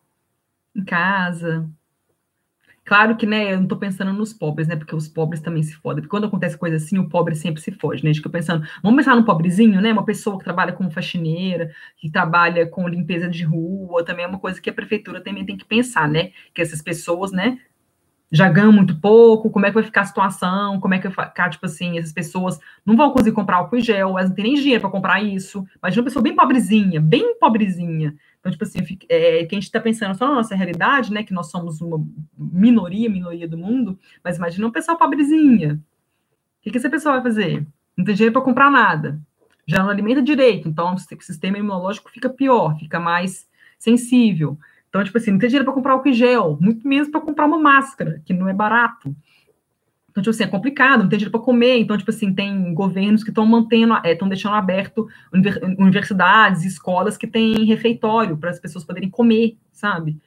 [0.80, 1.68] em casa,
[2.88, 5.74] Claro que, né, eu não estou pensando nos pobres, né, porque os pobres também se
[5.74, 6.00] fodem.
[6.00, 8.08] Porque quando acontece coisa assim, o pobre sempre se foge, né?
[8.08, 9.92] A gente fica pensando, vamos pensar no pobrezinho, né?
[9.92, 14.38] Uma pessoa que trabalha como faxineira, que trabalha com limpeza de rua, também é uma
[14.38, 16.30] coisa que a prefeitura também tem que pensar, né?
[16.54, 17.58] Que essas pessoas, né,
[18.30, 21.26] já ganham muito pouco, como é que vai ficar a situação, como é que vai
[21.26, 24.44] ficar, tipo assim, essas pessoas não vão conseguir comprar álcool em gel, elas não têm
[24.44, 25.66] nem dinheiro para comprar isso.
[25.82, 29.80] Imagina uma pessoa bem pobrezinha, bem pobrezinha, então, tipo assim, é, que a gente está
[29.80, 31.22] pensando só na nossa realidade, né?
[31.22, 32.04] Que nós somos uma
[32.36, 35.74] minoria, minoria do mundo, mas imagina uma pessoa pobrezinha.
[35.74, 37.66] O que, que essa pessoa vai fazer?
[37.96, 39.20] Não tem dinheiro para comprar nada.
[39.66, 43.46] Já não alimenta direito, então o sistema imunológico fica pior, fica mais
[43.78, 44.58] sensível.
[44.88, 47.59] Então, tipo assim, não tem dinheiro para comprar álcool gel, muito menos para comprar uma
[47.59, 49.14] máscara, que não é barato.
[50.11, 51.79] Então, tipo assim, é complicado, não tem dinheiro para comer.
[51.79, 55.07] Então, tipo assim, tem governos que estão mantendo, estão é, deixando aberto
[55.79, 60.18] universidades, escolas que têm refeitório para as pessoas poderem comer, sabe?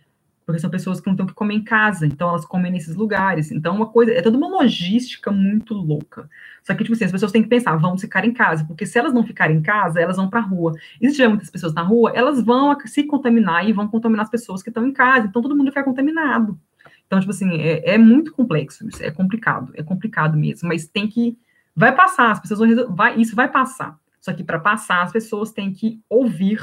[0.52, 2.94] Porque são pessoas que não têm o que comer em casa, então elas comem nesses
[2.94, 3.52] lugares.
[3.52, 6.30] Então, uma coisa, é toda uma logística muito louca.
[6.62, 9.00] Só que, tipo assim, as pessoas têm que pensar, vamos ficar em casa, porque se
[9.00, 10.74] elas não ficarem em casa, elas vão para rua.
[11.00, 14.30] E se tiver muitas pessoas na rua, elas vão se contaminar e vão contaminar as
[14.30, 15.28] pessoas que estão em casa.
[15.28, 16.60] Então, todo mundo fica contaminado.
[17.08, 21.38] Então, tipo assim, é, é muito complexo, é complicado, é complicado mesmo, mas tem que.
[21.74, 23.98] Vai passar, as pessoas vão resolver, vai, isso vai passar.
[24.20, 26.60] Só que para passar, as pessoas têm que ouvir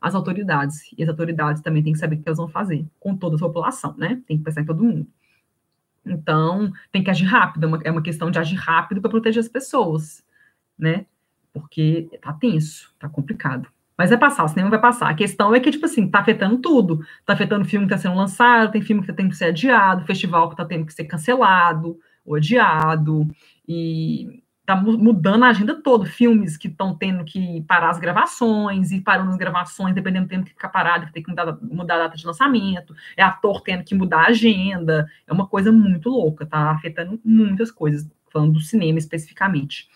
[0.00, 0.80] as autoridades.
[0.96, 3.38] E as autoridades também têm que saber o que elas vão fazer com toda a
[3.38, 4.20] população, né?
[4.26, 5.06] Tem que pensar em todo mundo.
[6.04, 9.48] Então, tem que agir rápido, é uma, é questão de agir rápido para proteger as
[9.48, 10.24] pessoas,
[10.78, 11.04] né?
[11.52, 13.68] Porque tá tenso, tá complicado.
[13.98, 15.10] Mas vai passar, o cinema vai passar.
[15.10, 17.04] A questão é que, tipo assim, tá afetando tudo.
[17.26, 20.06] Tá afetando filme que tá sendo lançado, tem filme que tá tendo que ser adiado,
[20.06, 23.28] festival que tá tendo que ser cancelado ou adiado,
[23.68, 26.06] e tá mudando a agenda toda.
[26.06, 30.44] Filmes que estão tendo que parar as gravações e parando as gravações, dependendo do tempo
[30.44, 32.94] que ficar parado, tem que mudar, mudar a data de lançamento.
[33.16, 35.08] É ator tendo que mudar a agenda.
[35.26, 39.88] É uma coisa muito louca, tá afetando muitas coisas, falando do cinema especificamente.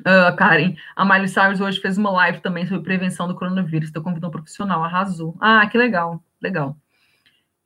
[0.00, 3.88] Uh, Karen, a Miley Cyrus hoje fez uma live também sobre prevenção do coronavírus.
[3.88, 5.34] Estou convidando um profissional, arrasou.
[5.40, 6.76] Ah, que legal, legal.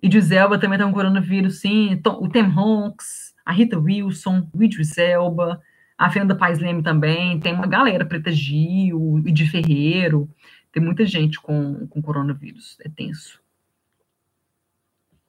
[0.02, 2.00] E Elba também está com coronavírus, sim.
[2.20, 5.60] O Tim Honks, a Rita Wilson, o Idris Elba,
[6.00, 10.30] a Fernanda Paes Leme também, tem uma galera, Preta Gil, de Ferreiro,
[10.72, 13.38] tem muita gente com, com coronavírus, é tenso.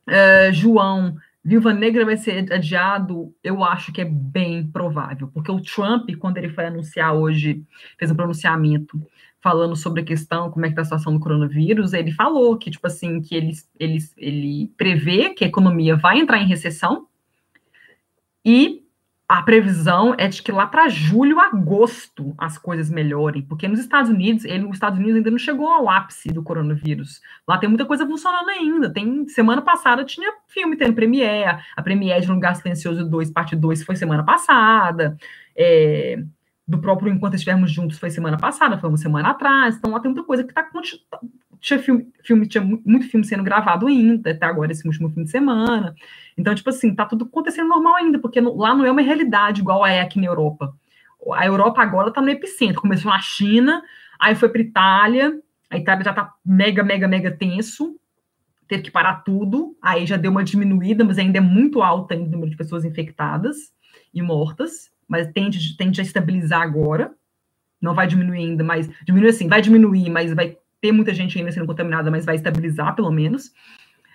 [0.08, 5.62] Uh, João, Viúva Negra vai ser adiado, eu acho que é bem provável, porque o
[5.62, 7.62] Trump, quando ele foi anunciar hoje,
[8.00, 8.98] fez um pronunciamento
[9.42, 12.72] falando sobre a questão, como é que está a situação do coronavírus, ele falou que,
[12.72, 17.08] tipo assim, que ele, ele, ele prevê que a economia vai entrar em recessão
[18.46, 18.82] e
[19.32, 24.10] a previsão é de que lá para julho, agosto, as coisas melhorem, porque nos Estados
[24.10, 27.22] Unidos, ele, os Estados Unidos ainda não chegou ao ápice do coronavírus.
[27.48, 28.92] Lá tem muita coisa funcionando ainda.
[28.92, 33.86] Tem semana passada tinha filme tendo Premiere, a Premiere de Lugar Silencioso 2, parte 2
[33.86, 35.16] foi semana passada.
[35.56, 36.22] É,
[36.72, 39.76] do próprio Enquanto Estivermos Juntos foi semana passada, foi uma semana atrás.
[39.76, 40.64] Então lá tem muita coisa que está
[41.60, 45.30] tinha filme, filme, tinha muito filme sendo gravado ainda, até agora, esse último fim de
[45.30, 45.94] semana.
[46.36, 49.62] Então, tipo assim, tá tudo acontecendo normal ainda, porque no, lá não é uma realidade
[49.62, 50.74] igual é aqui na Europa.
[51.34, 52.82] A Europa agora tá no epicentro.
[52.82, 53.84] Começou na China,
[54.20, 57.96] aí foi para Itália, a Itália já tá mega, mega, mega tenso,
[58.68, 62.26] teve que parar tudo, aí já deu uma diminuída, mas ainda é muito alta o
[62.26, 63.72] número de pessoas infectadas
[64.12, 67.12] e mortas, mas tende, tende a estabilizar agora,
[67.82, 71.52] não vai diminuir ainda, mas diminui assim, vai diminuir, mas vai ter muita gente ainda
[71.52, 73.52] sendo contaminada, mas vai estabilizar pelo menos.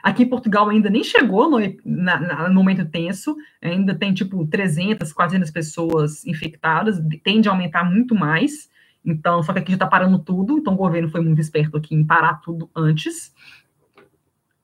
[0.03, 4.47] Aqui em Portugal ainda nem chegou no, na, na, no momento tenso, ainda tem tipo
[4.47, 8.71] 300, 400 pessoas infectadas, tende a aumentar muito mais.
[9.05, 11.95] Então, só que aqui já está parando tudo, então o governo foi muito esperto aqui
[11.95, 13.35] em parar tudo antes.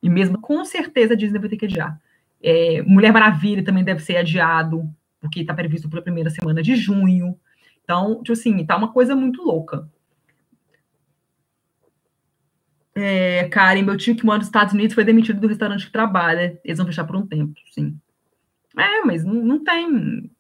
[0.03, 2.01] E mesmo com certeza a Disney vai ter que adiar.
[2.43, 4.89] É, Mulher Maravilha também deve ser adiado,
[5.23, 7.39] porque está previsto para a primeira semana de junho.
[7.85, 9.89] Então, tipo assim, tá uma coisa muito louca.
[12.95, 16.61] É, Karen, meu tio que mora nos Estados Unidos foi demitido do restaurante que trabalha.
[16.65, 17.97] Eles vão fechar por um tempo, sim.
[18.77, 20.31] É, mas não, não tem.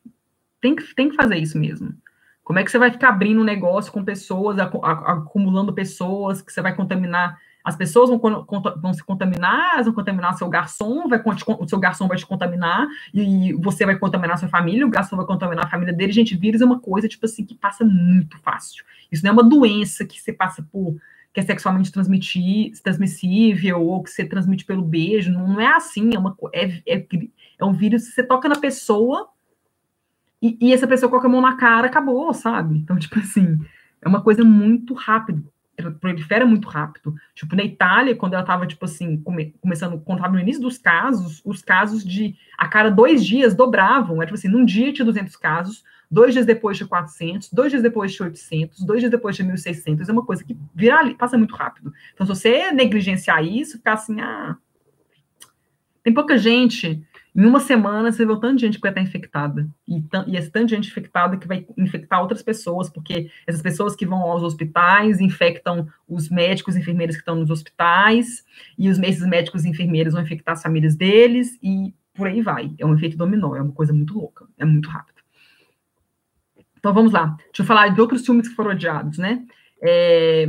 [0.60, 1.94] Tem que, tem que fazer isso mesmo.
[2.42, 6.60] Como é que você vai ficar abrindo um negócio com pessoas, acumulando pessoas, que você
[6.60, 7.38] vai contaminar?
[7.64, 8.20] As pessoas vão,
[8.80, 11.22] vão se contaminar, vão contaminar seu garçom, vai,
[11.58, 15.26] o seu garçom vai te contaminar, e você vai contaminar sua família, o garçom vai
[15.26, 16.12] contaminar a família dele.
[16.12, 18.84] Gente, vírus é uma coisa, tipo assim, que passa muito fácil.
[19.10, 20.96] Isso não é uma doença que você passa por
[21.32, 25.32] que é sexualmente transmissível ou que você transmite pelo beijo.
[25.32, 27.06] Não é assim, é, uma, é, é,
[27.58, 29.28] é um vírus que você toca na pessoa
[30.42, 32.76] e, e, essa pessoa coloca a mão na cara, acabou, sabe?
[32.76, 33.58] Então, tipo assim,
[34.02, 35.40] é uma coisa muito rápida,
[36.00, 37.14] prolifera muito rápido.
[37.34, 41.40] Tipo, na Itália, quando ela estava, tipo assim, come, começando, estava no início dos casos,
[41.44, 44.16] os casos de, a cada dois dias, dobravam.
[44.16, 47.82] Era, tipo assim, num dia tinha 200 casos, dois dias depois de 400, dois dias
[47.82, 51.54] depois de 800, dois dias depois de 1.600, é uma coisa que vira, passa muito
[51.54, 51.92] rápido.
[52.12, 54.56] Então, se você negligenciar isso, ficar assim, ah,
[56.02, 57.02] tem pouca gente,
[57.34, 60.36] em uma semana você vê o tanto de gente que vai estar infectada, e, e
[60.36, 64.20] esse tanto de gente infectada que vai infectar outras pessoas, porque essas pessoas que vão
[64.20, 68.44] aos hospitais infectam os médicos e enfermeiros que estão nos hospitais,
[68.78, 72.74] e os, esses médicos e enfermeiros vão infectar as famílias deles, e por aí vai.
[72.78, 75.22] É um efeito dominó, é uma coisa muito louca, é muito rápido.
[76.78, 77.36] Então vamos lá.
[77.46, 79.46] Deixa eu falar de outros filmes que foram adiados, né?
[79.80, 80.46] É,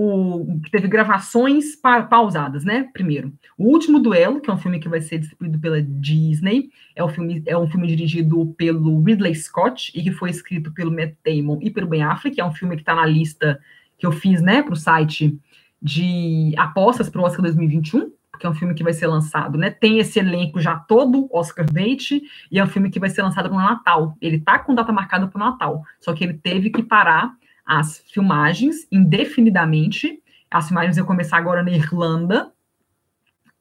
[0.00, 2.88] o, que teve gravações pa, pausadas, né?
[2.92, 7.02] Primeiro, o último duelo, que é um filme que vai ser distribuído pela Disney, é
[7.02, 11.14] um filme, é um filme dirigido pelo Ridley Scott e que foi escrito pelo Matt
[11.26, 13.58] Damon e pelo Ben Affleck, é um filme que está na lista
[13.98, 15.36] que eu fiz, né, para o site
[15.82, 19.68] de apostas para o Oscar 2021 que é um filme que vai ser lançado, né?
[19.68, 23.48] Tem esse elenco já todo Oscar bait e é um filme que vai ser lançado
[23.48, 24.16] no Natal.
[24.20, 27.34] Ele tá com data marcada para o Natal, só que ele teve que parar
[27.68, 30.22] as filmagens indefinidamente.
[30.50, 32.50] As filmagens iam começar agora na Irlanda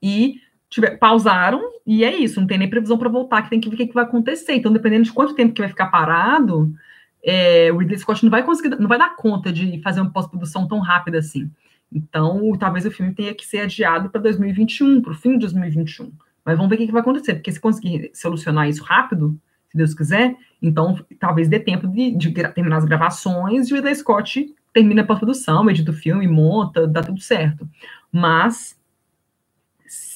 [0.02, 0.36] e
[0.70, 2.40] tiver, pausaram e é isso.
[2.40, 4.54] Não tem nem previsão para voltar, que tem que ver o que, que vai acontecer.
[4.54, 6.74] Então, dependendo de quanto tempo que vai ficar parado,
[7.22, 10.66] é, o Ridley Scott não vai conseguir, não vai dar conta de fazer uma pós-produção
[10.66, 11.52] tão rápida assim.
[11.92, 16.14] Então, talvez o filme tenha que ser adiado para 2021, para o fim de 2021.
[16.46, 19.38] Mas vamos ver o que, que vai acontecer, porque se conseguir solucionar isso rápido,
[19.70, 23.96] se Deus quiser, então talvez dê tempo de, de terminar as gravações e o Ridley
[23.96, 27.68] Scott termina a pós-produção, edita o filme, monta, dá tudo certo.
[28.12, 28.78] Mas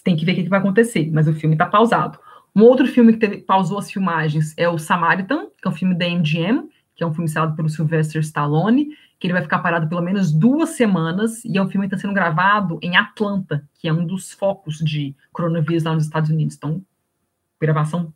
[0.03, 1.09] tem que ver o que, que vai acontecer.
[1.11, 2.19] Mas o filme está pausado.
[2.55, 5.95] Um outro filme que teve, pausou as filmagens é o Samaritan, que é um filme
[5.95, 9.87] da MGM, que é um filme estrelado pelo Sylvester Stallone, que ele vai ficar parado
[9.87, 13.87] pelo menos duas semanas, e é um filme que está sendo gravado em Atlanta, que
[13.87, 16.55] é um dos focos de coronavírus lá nos Estados Unidos.
[16.57, 16.83] Então,
[17.59, 18.13] gravação,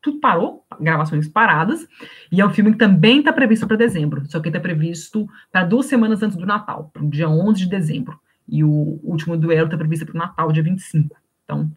[0.00, 1.86] tudo parou, gravações paradas,
[2.30, 5.64] e é um filme que também está previsto para dezembro, só que está previsto para
[5.64, 9.66] duas semanas antes do Natal, para o dia 11 de dezembro, e o último duelo
[9.66, 11.16] está previsto para o Natal, dia 25.
[11.44, 11.70] Então,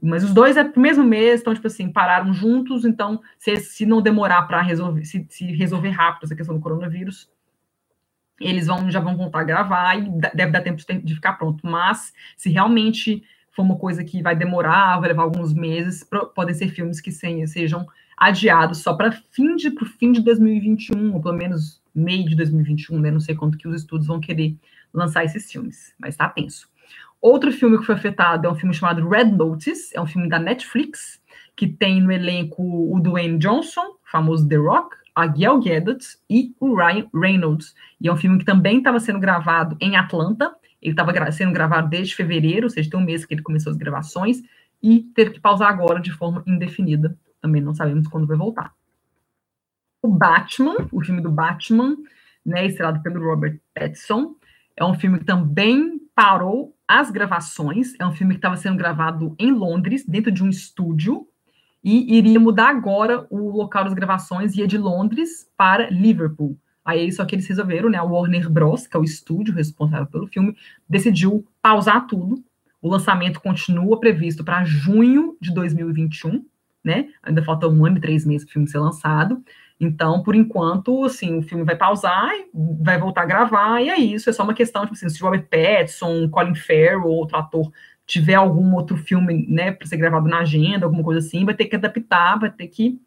[0.00, 3.86] mas os dois é pro mesmo mês, então, tipo assim, pararam juntos, então, se, se
[3.86, 7.30] não demorar para resolver, se, se, resolver rápido essa questão do coronavírus,
[8.38, 11.66] eles vão já vão voltar a gravar e deve dar tempo de ficar pronto.
[11.66, 13.22] Mas, se realmente
[13.54, 17.86] for uma coisa que vai demorar, vai levar alguns meses, podem ser filmes que sejam
[18.16, 22.98] adiados só para fim de pro fim de 2021, ou pelo menos meio de 2021,
[22.98, 23.10] né?
[23.10, 24.56] Não sei quanto que os estudos vão querer
[24.92, 26.68] lançar esses filmes, mas tá tenso.
[27.20, 30.38] Outro filme que foi afetado é um filme chamado Red Notice, é um filme da
[30.38, 31.20] Netflix,
[31.56, 36.74] que tem no elenco o Dwayne Johnson, famoso The Rock, a Gail Gadot e o
[36.74, 37.74] Ryan Reynolds.
[38.00, 41.52] E é um filme que também estava sendo gravado em Atlanta, ele estava gra sendo
[41.52, 44.42] gravado desde fevereiro, ou seja, tem um mês que ele começou as gravações,
[44.82, 47.16] e teve que pausar agora de forma indefinida.
[47.40, 48.74] Também não sabemos quando vai voltar.
[50.02, 51.96] O Batman, o filme do Batman,
[52.44, 54.34] né, estrelado pelo Robert Pattinson,
[54.76, 57.94] é um filme que também parou as gravações.
[57.98, 61.26] É um filme que estava sendo gravado em Londres, dentro de um estúdio,
[61.82, 66.58] e iria mudar agora o local das gravações, ia de Londres para Liverpool.
[66.84, 67.98] Aí só que eles resolveram, né?
[67.98, 70.56] A Warner Bros, que é o estúdio responsável pelo filme,
[70.88, 72.44] decidiu pausar tudo.
[72.82, 76.44] O lançamento continua previsto para junho de 2021,
[76.84, 77.08] né?
[77.22, 79.42] Ainda falta um ano e três meses para o filme ser lançado.
[79.80, 82.30] Então, por enquanto, assim, o filme vai pausar,
[82.80, 84.28] vai voltar a gravar, e é isso.
[84.28, 87.72] É só uma questão, tipo assim, se o Robert Pattinson, Colin Farrell, outro ator,
[88.06, 91.64] tiver algum outro filme, né, para ser gravado na agenda, alguma coisa assim, vai ter
[91.64, 93.00] que adaptar, vai ter que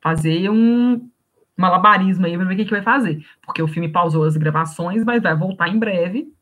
[0.00, 1.10] fazer um
[1.56, 3.24] malabarismo aí para ver o que, que vai fazer.
[3.42, 6.32] Porque o filme pausou as gravações, mas vai voltar em breve.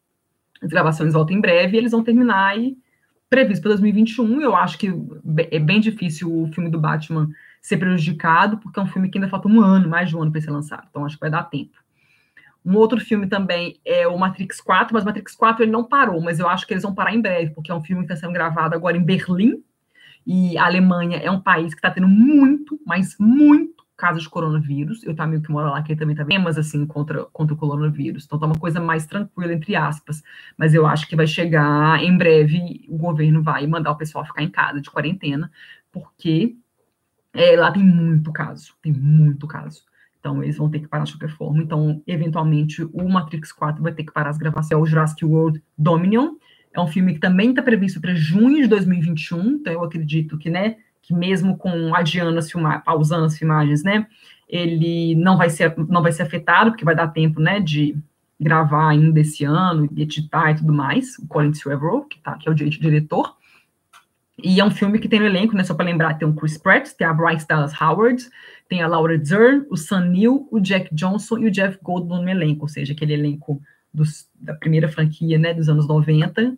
[0.63, 2.77] As gravações voltam em breve e eles vão terminar aí
[3.29, 4.41] previsto para 2021.
[4.41, 4.93] Eu acho que
[5.51, 7.29] é bem difícil o filme do Batman
[7.61, 10.33] ser prejudicado, porque é um filme que ainda falta um ano, mais de um ano
[10.33, 10.87] para ser lançado.
[10.91, 11.79] Então, acho que vai dar tempo.
[12.65, 16.21] Um outro filme também é o Matrix 4, mas o Matrix 4 ele não parou,
[16.21, 18.27] mas eu acho que eles vão parar em breve, porque é um filme que está
[18.27, 19.63] sendo gravado agora em Berlim,
[20.25, 25.03] e a Alemanha é um país que está tendo muito, mas muito casos de coronavírus.
[25.05, 28.25] Eu tenho amigo que mora lá, que também tá temas assim contra, contra o coronavírus.
[28.25, 30.23] Então tá uma coisa mais tranquila, entre aspas.
[30.57, 34.43] Mas eu acho que vai chegar em breve, o governo vai mandar o pessoal ficar
[34.43, 35.51] em casa de quarentena,
[35.91, 36.57] porque
[37.33, 39.83] é, lá tem muito caso, tem muito caso.
[40.23, 41.61] Então, eles vão ter que parar de qualquer forma.
[41.61, 44.71] Então, eventualmente, o Matrix 4 vai ter que parar as gravações.
[44.71, 46.37] É o Jurassic World Dominion.
[46.73, 49.55] É um filme que também está previsto para junho de 2021.
[49.55, 54.07] Então, eu acredito que, né, que mesmo com adiando as filmagens, pausando as filmagens, né,
[54.49, 57.97] ele não vai ser, não vai ser afetado, porque vai dar tempo, né, de
[58.39, 61.19] gravar ainda esse ano, editar e tudo mais.
[61.19, 63.37] O Colin Trevorrow, que, tá, que é o diretor.
[64.43, 66.59] E é um filme que tem no elenco, né, só para lembrar, tem o Chris
[66.59, 68.25] Pratt, tem a Bryce Dallas Howard,
[68.69, 72.29] tem a Laura Dern, o Sam Neill, o Jack Johnson e o Jeff Goldblum no
[72.29, 73.61] elenco, ou seja, aquele elenco
[73.93, 76.57] dos, da primeira franquia, né, dos anos 90,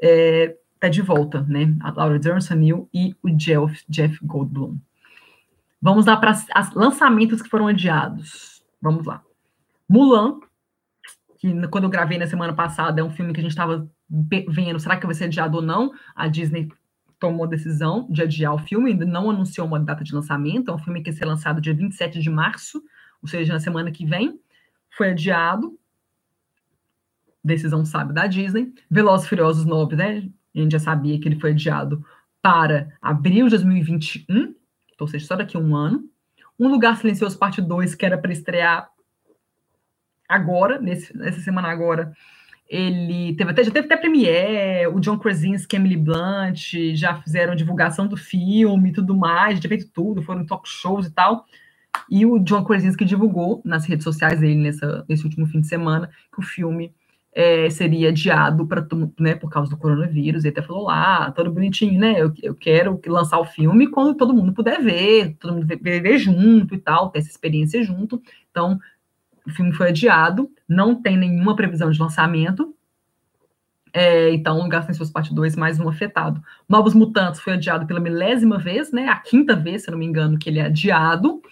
[0.00, 4.78] é, tá de volta, né, a Laura Dern, Neill e o Jeff, Jeff Goldblum.
[5.80, 8.62] Vamos lá para os lançamentos que foram adiados.
[8.80, 9.22] Vamos lá.
[9.88, 10.40] Mulan,
[11.38, 13.88] que quando eu gravei na semana passada, é um filme que a gente estava
[14.48, 15.92] vendo, será que vai ser adiado ou não?
[16.14, 16.68] A Disney
[17.18, 20.74] tomou a decisão de adiar o filme, ainda não anunciou uma data de lançamento, é
[20.74, 22.82] um filme que ia ser lançado dia 27 de março,
[23.22, 24.38] ou seja, na semana que vem,
[24.90, 25.78] foi adiado,
[27.42, 30.28] decisão sábia da Disney, Velozes Furiosos 9, né,
[30.60, 32.04] a gente já sabia que ele foi adiado
[32.42, 34.54] para abril de 2021,
[34.98, 36.04] ou seja, só daqui a um ano,
[36.58, 38.88] Um Lugar Silencioso Parte 2, que era para estrear
[40.28, 42.12] agora, nesse, nessa semana agora,
[42.68, 48.06] ele teve até, já teve até premiere, o John Krasinski, Emily Blunt, já fizeram divulgação
[48.06, 51.46] do filme e tudo mais, já feito tudo, foram talk shows e tal.
[52.10, 56.10] E o John Krasinski divulgou nas redes sociais dele nessa, nesse último fim de semana
[56.32, 56.94] que o filme
[57.36, 58.88] é, seria adiado para
[59.20, 60.42] né, por causa do coronavírus.
[60.42, 62.14] Ele até falou lá, todo bonitinho, né?
[62.18, 66.16] Eu, eu quero lançar o filme quando todo mundo puder ver, todo mundo ver, ver
[66.16, 68.22] junto e tal, ter essa experiência junto.
[68.50, 68.80] Então,
[69.46, 72.74] o filme foi adiado, não tem nenhuma previsão de lançamento.
[73.92, 76.42] É, então, Lugar Silencioso Parte 2, mais um afetado.
[76.66, 79.08] Novos Mutantes foi adiado pela milésima vez, né?
[79.08, 81.42] A quinta vez, se não me engano, que ele é adiado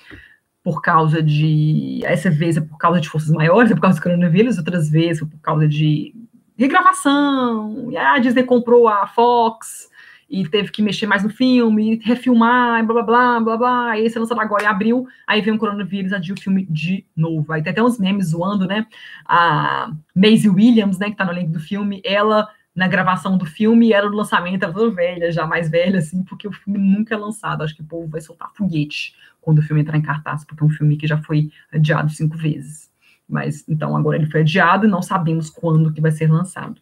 [0.65, 2.01] por causa de.
[2.05, 5.23] Essa vez é por causa de forças maiores, é por causa do coronavírus, outras vezes
[5.23, 6.12] é por causa de
[6.57, 7.93] regravação.
[7.93, 9.91] E a Disney comprou a Fox,
[10.29, 13.91] e teve que mexer mais no filme, refilmar, blá blá blá blá blá.
[13.91, 17.53] Aí esse lançado agora em abril, aí vem o coronavírus, adiu o filme de novo.
[17.53, 18.87] Aí tem até uns memes zoando, né?
[19.27, 23.89] A Maisie Williams, né, que tá no elenco do filme, ela na gravação do filme
[23.89, 27.19] e ela no lançamento, ela velha, já mais velha, assim, porque o filme nunca é
[27.19, 27.62] lançado.
[27.62, 30.66] Acho que o povo vai soltar foguete quando o filme entrar em cartaz, porque é
[30.66, 32.90] um filme que já foi adiado cinco vezes.
[33.28, 36.80] Mas então agora ele foi adiado e não sabemos quando que vai ser lançado.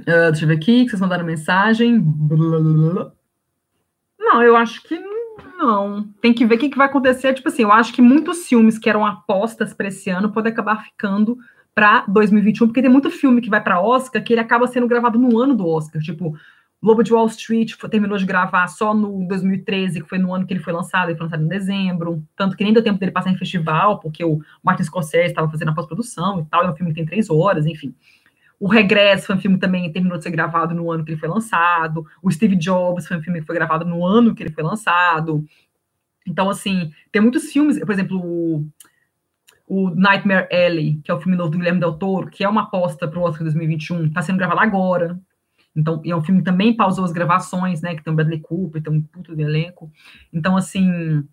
[0.00, 1.98] Uh, deixa eu ver aqui, que vocês mandaram mensagem.
[4.18, 4.98] Não, eu acho que
[5.56, 6.02] não.
[6.20, 7.32] Tem que ver o que, que vai acontecer.
[7.32, 10.84] Tipo assim, eu acho que muitos filmes que eram apostas para esse ano podem acabar
[10.84, 11.38] ficando
[11.74, 15.18] para 2021, porque tem muito filme que vai para Oscar que ele acaba sendo gravado
[15.18, 16.00] no ano do Oscar.
[16.00, 16.36] Tipo,
[16.84, 20.46] Lobo de Wall Street foi, terminou de gravar só no 2013, que foi no ano
[20.46, 23.10] que ele foi lançado, ele foi lançado em dezembro, tanto que nem deu tempo dele
[23.10, 26.76] passar em festival, porque o Martin Scorsese estava fazendo a pós-produção e tal, é um
[26.76, 27.94] filme que tem três horas, enfim.
[28.60, 31.28] O Regresso foi um filme também terminou de ser gravado no ano que ele foi
[31.28, 32.06] lançado.
[32.22, 35.42] O Steve Jobs foi um filme que foi gravado no ano que ele foi lançado.
[36.26, 38.66] Então, assim, tem muitos filmes, por exemplo, o,
[39.66, 42.62] o Nightmare Alley, que é o filme novo do Guilherme Del Toro, que é uma
[42.62, 45.18] aposta para o Oscar 2021, está sendo gravado agora.
[45.76, 47.94] Então, é um filme que também pausou as gravações, né?
[47.94, 49.90] Que tem o Bradley Cooper, tem um puto de elenco.
[50.32, 51.26] Então, assim,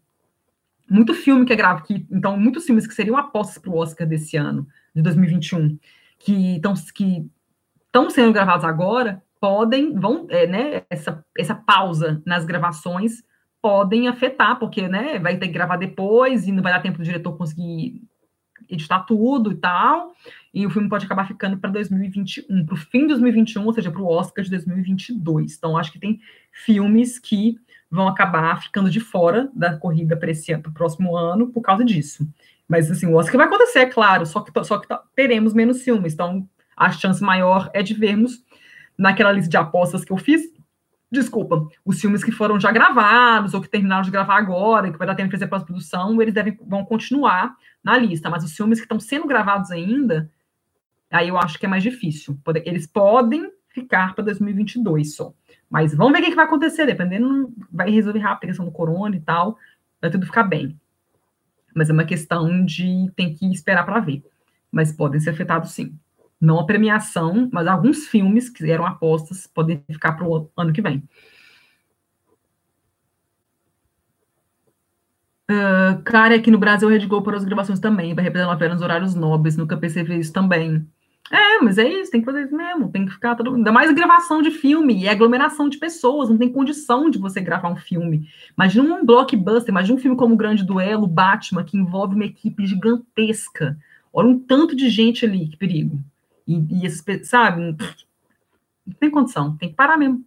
[0.90, 4.08] muito filme que é grave, que, então, muitos filmes que seriam apostas para o Oscar
[4.08, 5.78] desse ano, de 2021,
[6.20, 7.30] que estão que
[8.10, 10.84] sendo gravados agora, podem, vão, é, né?
[10.90, 13.24] Essa, essa pausa nas gravações
[13.62, 15.20] podem afetar, porque, né?
[15.20, 18.02] Vai ter que gravar depois e não vai dar tempo do diretor conseguir
[18.70, 20.14] editar tudo e tal,
[20.54, 23.90] e o filme pode acabar ficando para 2021, para o fim de 2021, ou seja,
[23.90, 25.56] para o Oscar de 2022.
[25.56, 26.20] Então, acho que tem
[26.52, 27.58] filmes que
[27.90, 30.32] vão acabar ficando de fora da corrida para
[30.70, 32.28] o próximo ano, por causa disso.
[32.68, 36.14] Mas, assim, o Oscar vai acontecer, é claro, só que, só que teremos menos filmes,
[36.14, 38.44] então a chance maior é de vermos
[38.98, 40.42] naquela lista de apostas que eu fiz,
[41.12, 45.06] desculpa, os filmes que foram já gravados ou que terminaram de gravar agora, que vai
[45.06, 48.86] dar tempo de fazer pós-produção, eles devem, vão continuar na lista, mas os filmes que
[48.86, 50.32] estão sendo gravados ainda,
[51.12, 52.38] aí eu acho que é mais difícil.
[52.66, 55.34] Eles podem ficar para 2022 só.
[55.70, 59.16] Mas vamos ver o que, vai acontecer, dependendo, vai resolver rápido a questão do corona
[59.16, 59.58] e tal,
[60.02, 60.78] vai tudo ficar bem.
[61.74, 64.24] Mas é uma questão de tem que esperar para ver.
[64.72, 65.98] Mas podem ser afetados sim
[66.42, 70.82] não a premiação, mas alguns filmes que eram apostas podem ficar para o ano que
[70.82, 71.08] vem.
[75.50, 79.14] Uh, cara, aqui no Brasil Rede Globo para as gravações também, vai representar apenas horários
[79.14, 80.88] nobres, nunca percebi isso também.
[81.30, 83.56] É, mas é isso, tem que fazer isso mesmo, tem que ficar todo...
[83.56, 87.70] Ainda mais gravação de filme, e aglomeração de pessoas, não tem condição de você gravar
[87.70, 88.30] um filme.
[88.58, 92.66] Imagina um blockbuster, imagina um filme como o Grande Duelo, Batman, que envolve uma equipe
[92.66, 93.78] gigantesca.
[94.12, 96.00] Olha um tanto de gente ali, que perigo.
[96.46, 96.90] E, e
[97.24, 100.26] sabe, não tem condição, tem que parar mesmo.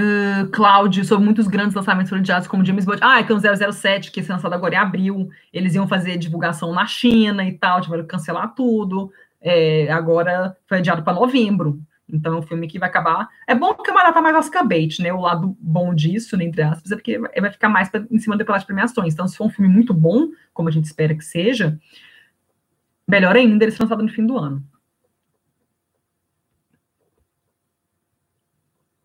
[0.00, 3.00] Uh, Cláudio, sobre muitos grandes lançamentos foram como James Bond.
[3.02, 6.86] Ah, então 007, que ia ser lançado agora em abril, eles iam fazer divulgação na
[6.86, 9.12] China e tal, tiveram que cancelar tudo.
[9.42, 11.80] É, agora foi adiado para novembro.
[12.08, 13.28] Então, é um filme que vai acabar.
[13.46, 15.12] É bom porque é uma data mais Oscar bait, né?
[15.12, 18.36] O lado bom disso, né, entre aspas, é porque vai ficar mais pra, em cima
[18.36, 19.12] das premiações.
[19.12, 21.78] Então, se for um filme muito bom, como a gente espera que seja,
[23.06, 24.62] melhor ainda ele ser lançado no fim do ano.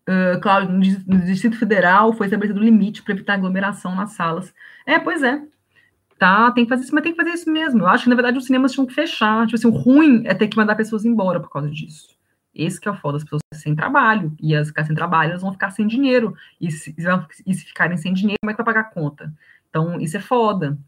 [0.08, 0.70] Uh, Cláudio,
[1.06, 4.54] no Distrito Federal foi estabelecido o limite para evitar aglomeração nas salas.
[4.86, 5.42] É, pois é.
[6.18, 7.82] Tá, tem que fazer isso, mas tem que fazer isso mesmo.
[7.82, 9.46] Eu acho que, na verdade, os cinemas tinham que fechar.
[9.46, 12.16] Tipo assim, o ruim é ter que mandar pessoas embora por causa disso.
[12.54, 14.34] Esse que é o foda, as pessoas sem trabalho.
[14.40, 16.34] E as ficar sem trabalho, elas vão ficar sem dinheiro.
[16.58, 16.94] E se,
[17.46, 19.32] e se ficarem sem dinheiro, como é que vai pagar a conta?
[19.68, 20.78] Então, isso é foda.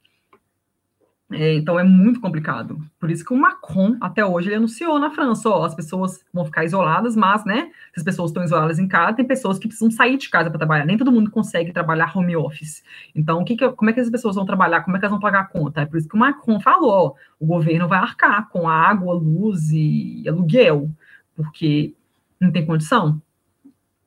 [1.31, 2.81] É, então é muito complicado.
[2.99, 6.45] Por isso que o Macron, até hoje, ele anunciou na França, ó, as pessoas vão
[6.47, 9.91] ficar isoladas, mas, né, se as pessoas estão isoladas em casa, tem pessoas que precisam
[9.91, 10.87] sair de casa para trabalhar.
[10.87, 12.83] Nem todo mundo consegue trabalhar home office.
[13.15, 14.83] Então, que que, como é que as pessoas vão trabalhar?
[14.83, 15.83] Como é que elas vão pagar a conta?
[15.83, 20.25] É por isso que o Macron falou, o governo vai arcar com água, luz e
[20.27, 20.91] aluguel
[21.39, 21.95] porque
[22.41, 23.23] não tem condição.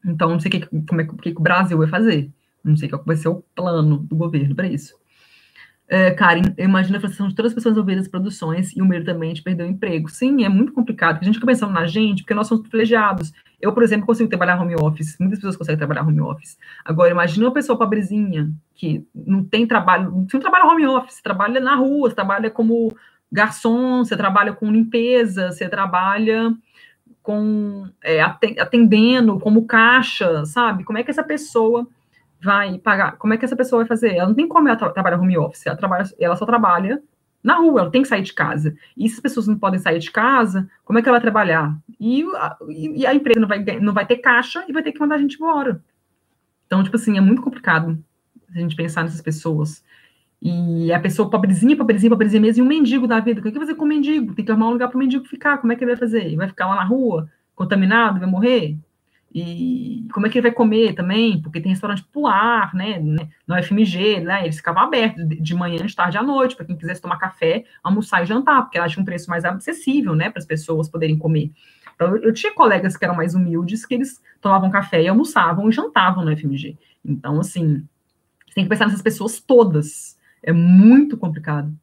[0.06, 2.30] Então, não sei que, como é que, que o Brasil vai fazer.
[2.62, 5.01] Não sei qual vai ser o plano do governo para isso.
[5.94, 9.04] É, Karen, imagina a frustração de todas as pessoas envolvidas nas produções e o medo
[9.04, 10.08] também de perder o emprego.
[10.08, 13.34] Sim, é muito complicado, a gente fica pensando na gente, porque nós somos privilegiados.
[13.60, 16.58] Eu, por exemplo, consigo trabalhar home office, muitas pessoas conseguem trabalhar home office.
[16.86, 21.76] Agora, imagina uma pessoa pobrezinha, que não tem trabalho, não trabalha home office, trabalha na
[21.76, 22.96] rua, trabalha como
[23.30, 26.56] garçom, você trabalha com limpeza, você trabalha
[27.22, 30.86] com é, atendendo como caixa, sabe?
[30.86, 31.86] Como é que essa pessoa
[32.44, 33.18] vai pagar?
[33.18, 34.16] Como é que essa pessoa vai fazer?
[34.16, 37.02] Ela não tem como ela tra trabalhar home office, ela, trabalha, ela só trabalha
[37.44, 38.76] na rua, ela tem que sair de casa.
[38.96, 41.76] E se as pessoas não podem sair de casa, como é que ela vai trabalhar?
[42.00, 45.00] E a, e a empresa não vai, não vai ter caixa e vai ter que
[45.00, 45.82] mandar a gente embora.
[46.68, 47.98] Então, tipo assim, é muito complicado
[48.54, 49.84] a gente pensar nessas pessoas.
[50.42, 53.39] E a pessoa pobrezinha, pobrezinha, pobrezinha mesmo, e um mendigo da vida.
[53.39, 54.34] O que vai fazer com o mendigo?
[54.34, 55.58] Tem que arrumar um lugar para o mendigo ficar.
[55.58, 56.36] Como é que ele vai fazer?
[56.36, 58.78] Vai ficar lá na rua, contaminado, vai morrer?
[59.34, 61.42] E como é que ele vai comer também?
[61.42, 63.00] Porque tem restaurante popular, né?
[63.48, 64.44] No FMG, né?
[64.44, 68.22] Eles ficavam abertos de manhã, de tarde à noite, para quem quisesse tomar café, almoçar
[68.24, 70.30] e jantar, porque ela tinha um preço mais acessível, né?
[70.30, 71.52] Para as pessoas poderem comer.
[71.96, 75.72] Então, eu tinha colegas que eram mais humildes, que eles tomavam café e almoçavam e
[75.72, 76.78] jantavam no FMG.
[77.06, 77.88] Então, assim,
[78.48, 80.18] você tem que pensar nessas pessoas todas.
[80.44, 81.74] É muito complicado.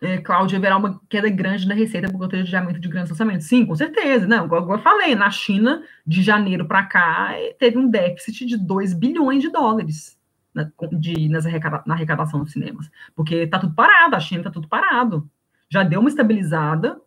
[0.00, 3.46] É, Cláudia, haverá uma queda grande na receita por conta do adiamento de grandes lançamentos.
[3.46, 4.26] Sim, com certeza.
[4.26, 8.56] Não, igual eu falei, na China, de janeiro para cá, é, teve um déficit de
[8.56, 10.16] 2 bilhões de dólares
[10.54, 12.88] na, de, nas arrecada, na arrecadação dos cinemas.
[13.14, 15.28] Porque está tudo parado, a China está tudo parado.
[15.68, 17.00] Já deu uma estabilizada,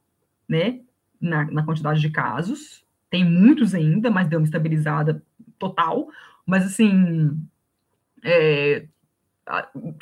[0.48, 0.82] né,
[1.20, 2.86] na, na quantidade de casos.
[3.10, 5.24] Tem muitos ainda, mas deu uma estabilizada
[5.58, 6.10] total.
[6.46, 7.38] Mas, assim,
[8.22, 8.86] é,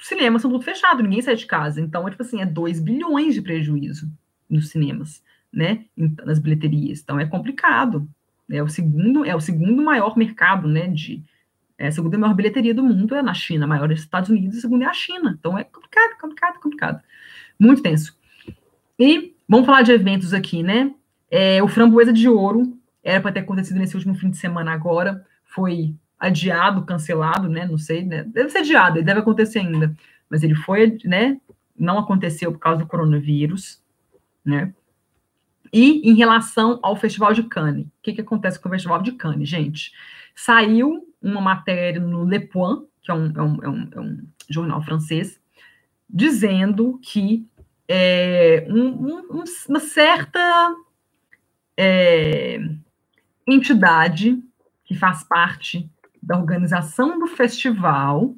[0.02, 1.82] cinemas são tudo fechado, ninguém sai de casa.
[1.82, 4.12] Então, é tipo assim, é 2 bilhões de prejuízo
[4.50, 5.86] nos cinemas, né?
[5.98, 7.02] Nas bilheterias.
[7.02, 8.08] Então é complicado.
[8.50, 10.88] É o segundo, é o segundo maior mercado, né?
[10.88, 11.24] De,
[11.78, 14.30] é a segunda maior bilheteria do mundo é na China, a maior é os Estados
[14.30, 15.36] Unidos, a segunda é a China.
[15.40, 17.04] Então é complicado, complicado, complicado.
[17.60, 18.18] Muito tenso.
[18.98, 20.94] E vamos falar de eventos aqui, né?
[21.32, 25.26] É, o Framboesa de Ouro era para ter acontecido nesse último fim de semana agora,
[25.46, 27.66] foi adiado, cancelado, né?
[27.66, 28.24] Não sei, né?
[28.24, 29.96] Deve ser adiado, ele deve acontecer ainda.
[30.30, 31.40] Mas ele foi, né?
[31.78, 33.82] Não aconteceu por causa do coronavírus,
[34.44, 34.74] né?
[35.72, 39.14] E em relação ao Festival de Cannes, o que, que acontece com o Festival de
[39.14, 39.94] Cannes, gente?
[40.36, 44.28] Saiu uma matéria no Le Point, que é um, é um, é um, é um
[44.50, 45.40] jornal francês,
[46.10, 47.48] dizendo que
[47.88, 50.76] é, um, uma certa
[51.78, 52.60] é,
[53.48, 54.42] entidade
[54.86, 55.90] que faz parte
[56.22, 58.36] da organização do festival,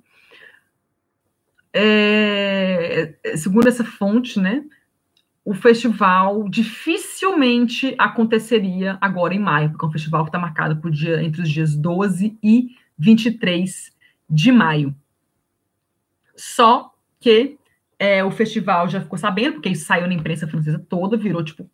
[1.73, 4.63] é, segundo essa fonte, né,
[5.43, 10.91] o festival dificilmente aconteceria agora em maio, porque é um festival que está marcado por
[10.91, 13.91] dia, entre os dias 12 e 23
[14.29, 14.95] de maio.
[16.35, 17.57] Só que
[17.97, 21.69] é, o festival já ficou sabendo, porque saiu na imprensa francesa toda, virou tipo,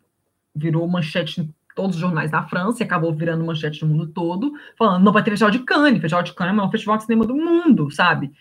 [0.54, 1.48] virou manchete
[1.78, 5.22] todos os jornais da França e acabou virando manchete no mundo todo, falando, não vai
[5.22, 8.32] ter Festival de Cannes, Festival de Cannes é o festival de cinema do mundo, sabe?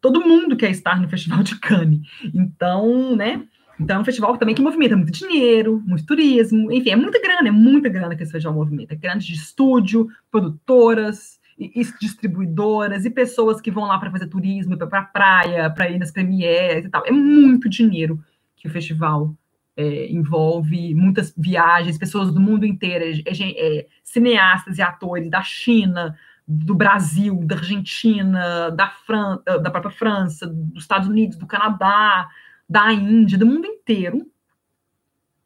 [0.00, 2.06] Todo mundo quer estar no Festival de Cannes.
[2.32, 3.42] Então, né?
[3.80, 7.48] Então é um festival também que movimenta muito dinheiro, muito turismo, enfim, é muita grana,
[7.48, 8.94] é muita grana que esse festival movimenta.
[8.94, 14.28] É grana de estúdio, produtoras, e, e distribuidoras, e pessoas que vão lá para fazer
[14.28, 17.04] turismo, para pra praia, para ir nas premieres e tal.
[17.04, 18.22] É muito dinheiro
[18.56, 19.34] que o festival
[19.78, 26.18] é, envolve muitas viagens, pessoas do mundo inteiro, é, é, cineastas e atores da China,
[26.46, 32.28] do Brasil, da Argentina, da, Fran da própria França, dos Estados Unidos, do Canadá,
[32.68, 34.26] da Índia, do mundo inteiro.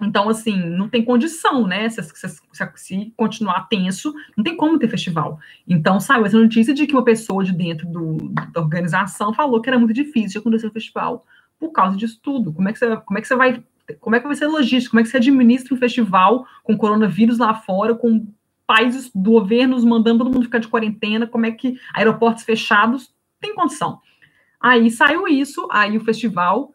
[0.00, 1.88] Então, assim, não tem condição, né?
[1.90, 5.38] Se, se, se, se, continuar tenso, não tem como ter festival.
[5.68, 8.16] Então, saiu essa notícia de que uma pessoa de dentro do,
[8.50, 11.26] da organização falou que era muito difícil de acontecer o festival
[11.58, 12.52] por causa disso tudo.
[12.52, 13.62] Como é que você, como é que você vai
[14.00, 14.90] como é que vai ser logística?
[14.90, 18.26] Como é que você administra um festival com coronavírus lá fora, com
[18.66, 21.26] países do governo mandando todo mundo ficar de quarentena?
[21.26, 23.12] Como é que aeroportos fechados?
[23.40, 24.00] Tem condição.
[24.60, 26.72] Aí saiu isso, aí o festival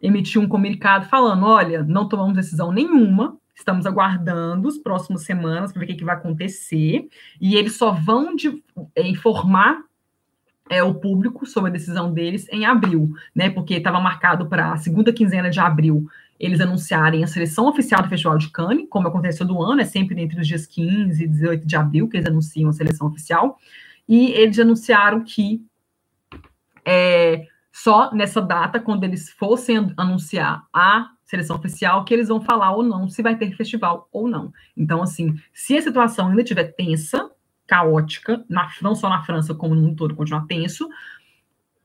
[0.00, 5.80] emitiu um comunicado falando: olha, não tomamos decisão nenhuma, estamos aguardando as próximas semanas para
[5.80, 7.08] ver o que, que, vai acontecer,
[7.40, 8.62] e eles só vão de,
[8.94, 9.82] é, informar
[10.68, 13.50] é, o público sobre a decisão deles em abril, né?
[13.50, 16.06] Porque estava marcado para a segunda quinzena de abril
[16.38, 20.20] eles anunciarem a seleção oficial do Festival de Cannes, como acontece todo ano, é sempre
[20.20, 23.58] entre os dias 15 e 18 de abril que eles anunciam a seleção oficial,
[24.08, 25.64] e eles anunciaram que
[26.84, 32.72] é, só nessa data, quando eles fossem anunciar a seleção oficial, que eles vão falar
[32.72, 34.52] ou não se vai ter festival ou não.
[34.76, 37.28] Então, assim, se a situação ainda estiver tensa,
[37.66, 40.88] caótica, na, não só na França, como no mundo todo continuar tenso,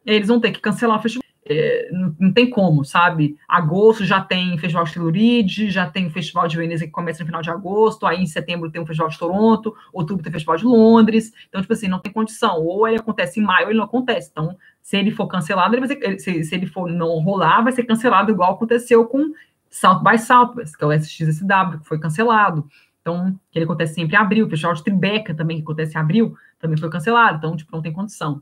[0.05, 1.20] eles vão ter que cancelar o festival
[1.51, 3.37] é, não, não, tem como, sabe?
[3.47, 7.25] Agosto já tem Festival de Telluride, já tem o Festival de Veneza que começa no
[7.25, 10.55] final de agosto, aí em setembro tem o Festival de Toronto, outubro tem o Festival
[10.55, 13.79] de Londres, então, tipo assim, não tem condição, ou ele acontece em maio ou ele
[13.79, 17.61] não acontece, então, se ele for cancelado, ele ser, se, se ele for não rolar,
[17.61, 19.33] vai ser cancelado igual aconteceu com
[19.69, 22.65] South by Southwest, que é o SXSW, que foi cancelado,
[23.01, 25.99] então, que ele acontece sempre em abril, o Festival de Tribeca também, que acontece em
[25.99, 28.41] abril, também foi cancelado, então, tipo, não tem condição.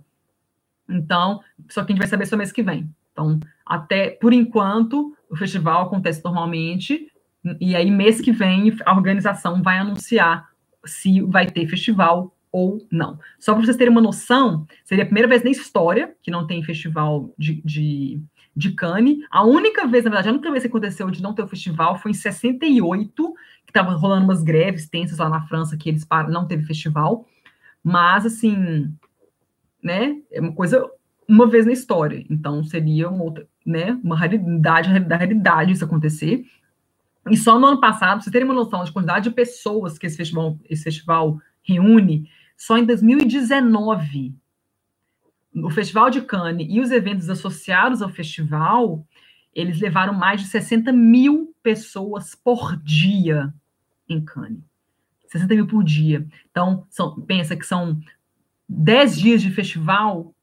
[0.89, 1.39] Então,
[1.70, 2.89] só que a gente vai saber só mês que vem.
[3.12, 7.12] Então, até por enquanto, o festival acontece normalmente,
[7.60, 10.49] e aí mês que vem a organização vai anunciar
[10.86, 13.20] se vai ter festival ou não.
[13.39, 16.64] Só para vocês terem uma noção, seria a primeira vez na história que não tem
[16.64, 18.22] festival de, de,
[18.55, 19.20] de Cannes.
[19.30, 21.97] A única vez, na verdade, a única vez que aconteceu de não ter o festival
[21.97, 23.34] foi em 68,
[23.66, 27.28] que estava rolando umas greves tensas lá na França, que eles param, não teve festival.
[27.84, 28.91] Mas, assim,
[29.82, 30.89] né, é uma coisa
[31.30, 32.25] uma vez na história.
[32.27, 36.43] Então, seria uma outra, né, uma raridade da realidade isso acontecer.
[37.30, 40.07] E só no ano passado, para vocês terem uma noção de quantidade de pessoas que
[40.07, 42.27] esse festival, esse festival reúne,
[42.57, 44.34] só em 2019,
[45.53, 49.05] o Festival de Cannes e os eventos associados ao festival,
[49.53, 53.53] eles levaram mais de 60 mil pessoas por dia
[54.07, 54.63] em Cannes.
[55.27, 56.25] 60 mil por dia.
[56.49, 57.99] Então, são, pensa que são
[58.67, 60.34] 10 dias de festival,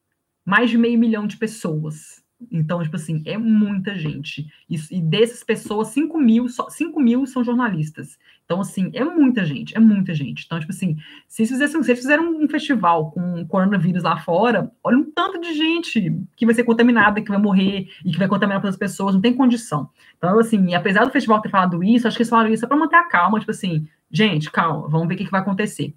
[0.46, 2.24] mais de meio milhão de pessoas.
[2.52, 4.46] Então, tipo assim, é muita gente.
[4.68, 8.18] Isso, e dessas pessoas, 5 mil, só 5 mil são jornalistas.
[8.44, 10.44] Então, assim, é muita gente, é muita gente.
[10.44, 14.70] Então, tipo assim, se eles fizessem, se eles fizeram um festival com coronavírus lá fora,
[14.84, 18.28] olha um tanto de gente que vai ser contaminada, que vai morrer e que vai
[18.28, 19.88] contaminar outras pessoas, não tem condição.
[20.16, 22.96] Então, assim, apesar do festival ter falado isso, acho que eles falaram isso para manter
[22.96, 25.94] a calma, tipo assim, gente, calma, vamos ver o que, que vai acontecer.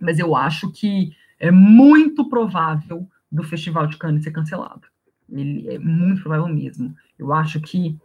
[0.00, 4.82] Mas eu acho que é muito provável do Festival de Cannes ser cancelado.
[5.30, 6.94] Ele é muito provável mesmo.
[7.18, 7.96] Eu acho que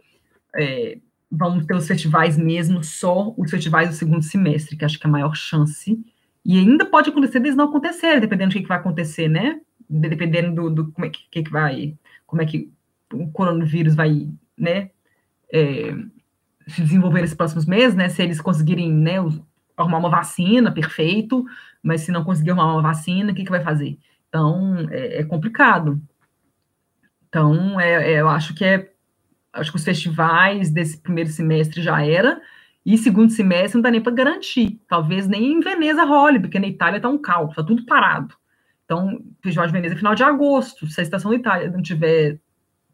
[0.54, 0.98] é,
[1.30, 5.08] vamos ter os festivais mesmo, só os festivais do segundo semestre, que acho que é
[5.08, 5.98] a maior chance.
[6.44, 9.60] E ainda pode acontecer deles não acontecerem, dependendo do que, vai acontecer, né?
[9.88, 11.96] Dependendo do, do como é que, que, vai,
[12.26, 12.70] como é que
[13.12, 14.90] o coronavírus vai, né?
[15.52, 15.92] É,
[16.68, 18.08] se desenvolver nesses próximos meses, né?
[18.08, 19.16] Se eles conseguirem, né?
[19.76, 21.44] Arrumar uma vacina, perfeito.
[21.82, 23.98] Mas se não conseguir arrumar uma vacina, o que, que vai fazer?
[24.36, 25.98] Então, é, é complicado.
[27.26, 28.92] Então, é, é, eu acho que é.
[29.50, 32.38] Acho que os festivais desse primeiro semestre já era,
[32.84, 34.78] e segundo semestre não dá nem para garantir.
[34.86, 38.34] Talvez nem em Veneza role, porque na Itália está um caos, está tudo parado.
[38.84, 40.86] Então, Festival de Veneza é final de agosto.
[40.88, 42.38] Se a estação da Itália não tiver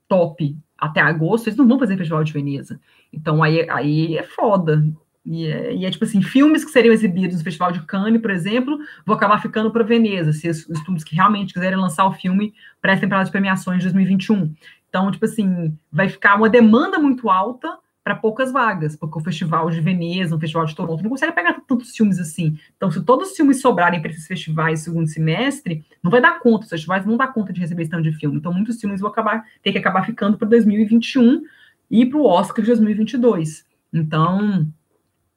[0.07, 2.81] top até agosto, eles não vão fazer Festival de Veneza.
[3.13, 4.85] Então, aí, aí é foda.
[5.25, 8.31] E é, e é, tipo assim, filmes que seriam exibidos no Festival de Cannes, por
[8.31, 12.53] exemplo, vão acabar ficando para Veneza, se os estudos que realmente quiserem lançar o filme
[12.81, 14.53] para essa temporada de premiações de 2021.
[14.89, 19.71] Então, tipo assim, vai ficar uma demanda muito alta para poucas vagas, porque o Festival
[19.71, 22.59] de Veneza, o Festival de Toronto, não consegue pegar tantos filmes assim.
[22.77, 26.65] Então, se todos os filmes sobrarem para esses festivais segundo semestre, não vai dar conta,
[26.65, 28.37] os festivais não dá conta de receber esse tanto de filme.
[28.39, 31.43] Então, muitos filmes vão acabar, ter que acabar ficando para 2021
[31.89, 33.65] e para o Oscar de 2022.
[33.93, 34.67] Então,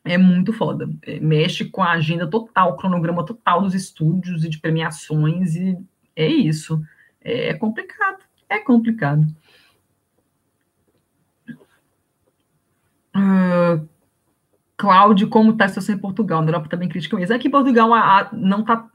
[0.05, 0.87] é muito foda.
[1.01, 5.77] É, mexe com a agenda total, cronograma total dos estúdios e de premiações, e
[6.15, 6.81] é isso.
[7.19, 8.19] É complicado.
[8.47, 9.25] É complicado.
[13.15, 13.87] Uh,
[14.77, 16.41] Cláudio, como está a situação em Portugal?
[16.41, 17.35] Na Europa também crítica mesmo.
[17.35, 18.87] Aqui em Portugal a, a, não está.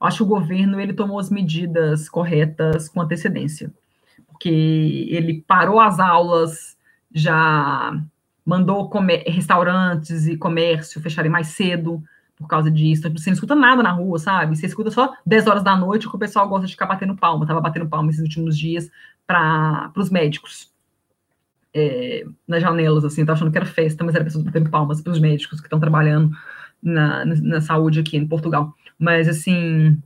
[0.00, 3.72] Acho que o governo ele tomou as medidas corretas com antecedência,
[4.28, 4.48] porque
[5.10, 6.78] ele parou as aulas
[7.12, 8.00] já
[8.50, 8.90] mandou
[9.26, 12.02] restaurantes e comércio fecharem mais cedo
[12.36, 13.06] por causa disso.
[13.06, 14.56] Então, você não escuta nada na rua, sabe?
[14.56, 17.44] Você escuta só 10 horas da noite que o pessoal gosta de ficar batendo palma.
[17.44, 18.90] Estava batendo palma esses últimos dias
[19.24, 20.68] para os médicos.
[21.72, 25.12] É, nas janelas, assim, tava achando que era festa, mas era pessoas batendo palmas para
[25.12, 26.36] os médicos que estão trabalhando
[26.82, 28.74] na, na, saúde aqui em Portugal.
[28.98, 29.96] Mas, assim,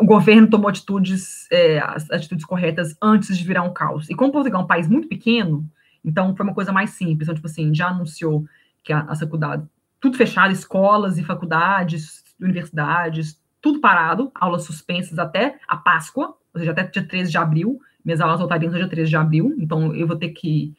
[0.00, 1.78] o governo tomou atitudes, é,
[2.10, 4.10] atitudes corretas antes de virar um caos.
[4.10, 5.64] E como Portugal é um país muito pequeno,
[6.08, 7.28] então, foi uma coisa mais simples.
[7.28, 8.46] Então, tipo assim, já anunciou
[8.82, 9.68] que a, a faculdade,
[10.00, 16.70] tudo fechado, escolas e faculdades, universidades, tudo parado, aulas suspensas até a Páscoa, ou seja,
[16.72, 17.78] até dia 13 de abril.
[18.02, 20.74] Minhas aulas voltariam no dia 13 de abril, então eu vou ter que.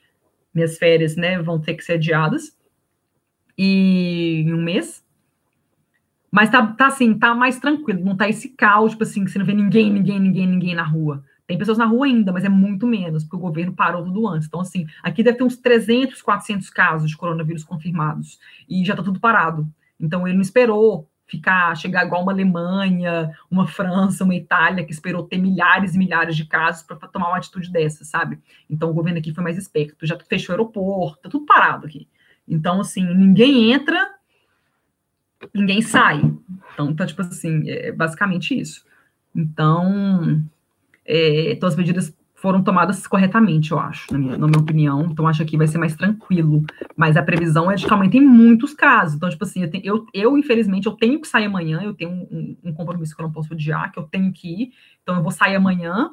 [0.52, 2.58] Minhas férias, né, vão ter que ser adiadas.
[3.56, 5.06] E em um mês.
[6.32, 9.38] Mas tá, tá assim, tá mais tranquilo, não tá esse caos, tipo assim, que você
[9.38, 11.24] não vê ninguém, ninguém, ninguém, ninguém na rua.
[11.50, 14.48] Tem pessoas na rua ainda, mas é muito menos, porque o governo parou tudo antes.
[14.48, 18.40] Então, assim, aqui deve ter uns 300, 400 casos de coronavírus confirmados,
[18.70, 19.68] e já está tudo parado.
[20.00, 25.24] Então, ele não esperou ficar, chegar igual uma Alemanha, uma França, uma Itália, que esperou
[25.24, 28.38] ter milhares e milhares de casos para tomar uma atitude dessa, sabe?
[28.70, 32.08] Então, o governo aqui foi mais esperto, já fechou o aeroporto, tá tudo parado aqui.
[32.48, 34.08] Então, assim, ninguém entra,
[35.52, 36.22] ninguém sai.
[36.74, 38.86] Então, tá, tipo assim, é basicamente isso.
[39.36, 40.44] Então,
[41.10, 45.10] é, então as medidas foram tomadas corretamente, eu acho, na minha, na minha opinião.
[45.12, 46.64] Então, acho que vai ser mais tranquilo.
[46.96, 49.16] Mas a previsão é de que aumente em muitos casos.
[49.16, 52.12] Então, tipo assim, eu, tenho, eu, eu, infelizmente, eu tenho que sair amanhã, eu tenho
[52.12, 54.72] um, um, compromisso que eu não posso adiar, que eu tenho que ir.
[55.04, 56.12] Então, eu vou sair amanhã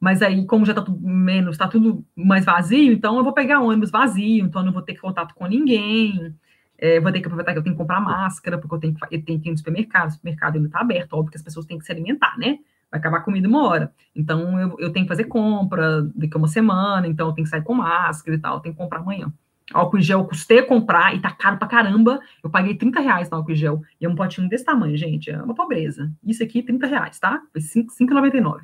[0.00, 3.60] mas aí, como já tá tudo menos, tá tudo mais vazio, então eu vou pegar
[3.60, 6.32] ônibus vazio, então eu não vou ter contato com ninguém.
[6.78, 9.00] É, vou ter que aproveitar que eu tenho que comprar máscara, porque eu tenho que,
[9.10, 11.66] eu tenho que ir no supermercado, o supermercado ainda está aberto, óbvio que as pessoas
[11.66, 12.58] têm que se alimentar, né?
[12.90, 13.92] Vai acabar a comida uma hora.
[14.14, 17.50] Então, eu, eu tenho que fazer compra daqui a uma semana, então eu tenho que
[17.50, 19.32] sair com máscara e tal, tenho que comprar amanhã.
[19.72, 22.20] Álcool gel eu custei comprar e tá caro pra caramba.
[22.42, 23.82] Eu paguei 30 reais no álcool gel.
[24.00, 25.30] E é um potinho desse tamanho, gente.
[25.30, 26.10] É uma pobreza.
[26.24, 27.42] Isso aqui, 30 reais, tá?
[27.52, 28.62] Foi 5,99.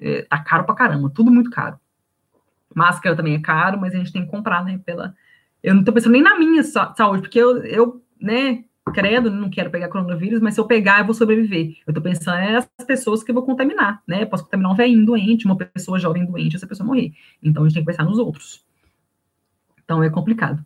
[0.00, 1.78] É, tá caro pra caramba, tudo muito caro.
[2.74, 4.80] Máscara também é caro, mas a gente tem que comprar, né?
[4.84, 5.14] Pela,
[5.62, 9.70] eu não tô pensando nem na minha saúde, porque eu, eu né, credo, não quero
[9.70, 11.76] pegar coronavírus, mas se eu pegar, eu vou sobreviver.
[11.86, 14.22] Eu tô pensando nas pessoas que eu vou contaminar, né?
[14.22, 17.12] Eu posso contaminar um velhinho doente, uma pessoa jovem doente, essa pessoa morrer.
[17.42, 18.64] Então a gente tem que pensar nos outros.
[19.84, 20.64] Então é complicado.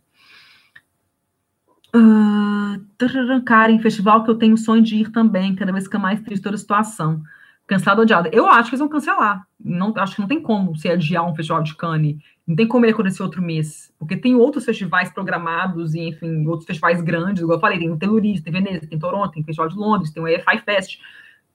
[1.95, 6.43] Uh, Karen, festival que eu tenho sonho de ir também, cada vez fica mais triste
[6.43, 7.23] toda a situação.
[7.67, 8.29] Cancelado adiado.
[8.31, 9.45] Eu acho que eles vão cancelar.
[9.59, 12.15] Não, acho que não tem como se adiar um festival de Cannes.
[12.47, 13.93] Não tem como ele acontecer outro mês.
[13.99, 17.43] Porque tem outros festivais programados, e, enfim, outros festivais grandes.
[17.43, 20.11] Igual eu falei, tem o Teluriz, tem Veneza, tem Toronto, tem o Festival de Londres,
[20.11, 21.01] tem o EFI Fest.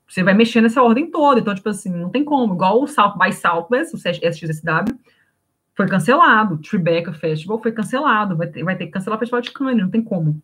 [0.07, 1.41] Você vai mexer nessa ordem toda.
[1.41, 2.53] Então, tipo assim, não tem como.
[2.53, 4.99] Igual o South by Southwest, o SXSW,
[5.75, 6.57] foi cancelado.
[6.57, 8.37] O Tribeca Festival foi cancelado.
[8.37, 10.43] Vai ter, vai ter que cancelar o Festival de Cannes, não tem como.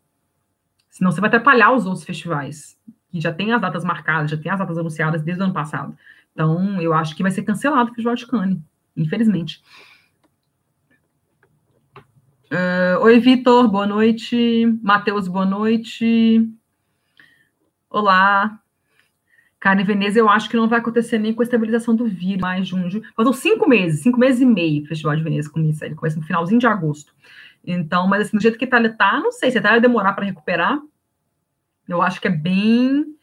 [0.89, 2.79] Senão você vai atrapalhar os outros festivais
[3.11, 5.97] que já tem as datas marcadas, já tem as datas anunciadas desde o ano passado.
[6.33, 8.59] Então, eu acho que vai ser cancelado o Festival de Cannes,
[8.97, 9.63] infelizmente.
[12.51, 14.67] Uh, Oi, Vitor, boa noite.
[14.83, 16.49] Matheus, boa noite.
[17.91, 18.61] Olá.
[19.61, 22.69] Carne Veneza, eu acho que não vai acontecer nem com a estabilização do vírus, mais
[22.69, 23.03] junho.
[23.17, 25.85] Faltam cinco meses, cinco meses e meio o Festival de Veneza começa.
[25.85, 27.13] Ele começa no finalzinho de agosto.
[27.67, 30.13] Então, mas assim, do jeito que a Itália tá, não sei se a Itália demorar
[30.13, 30.79] para recuperar,
[31.89, 33.18] eu acho que é bem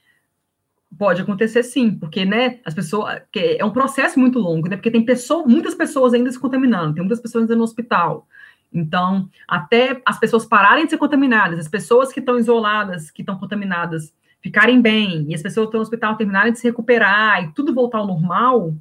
[0.97, 4.75] pode acontecer sim, porque né, as pessoas, é um processo muito longo, né?
[4.75, 8.27] Porque tem pessoa, muitas pessoas ainda se contaminando, tem muitas pessoas ainda no hospital.
[8.73, 13.37] Então, até as pessoas pararem de ser contaminadas, as pessoas que estão isoladas, que estão
[13.37, 17.51] contaminadas, ficarem bem, e as pessoas que estão no hospital terminarem de se recuperar e
[17.51, 18.75] tudo voltar ao normal,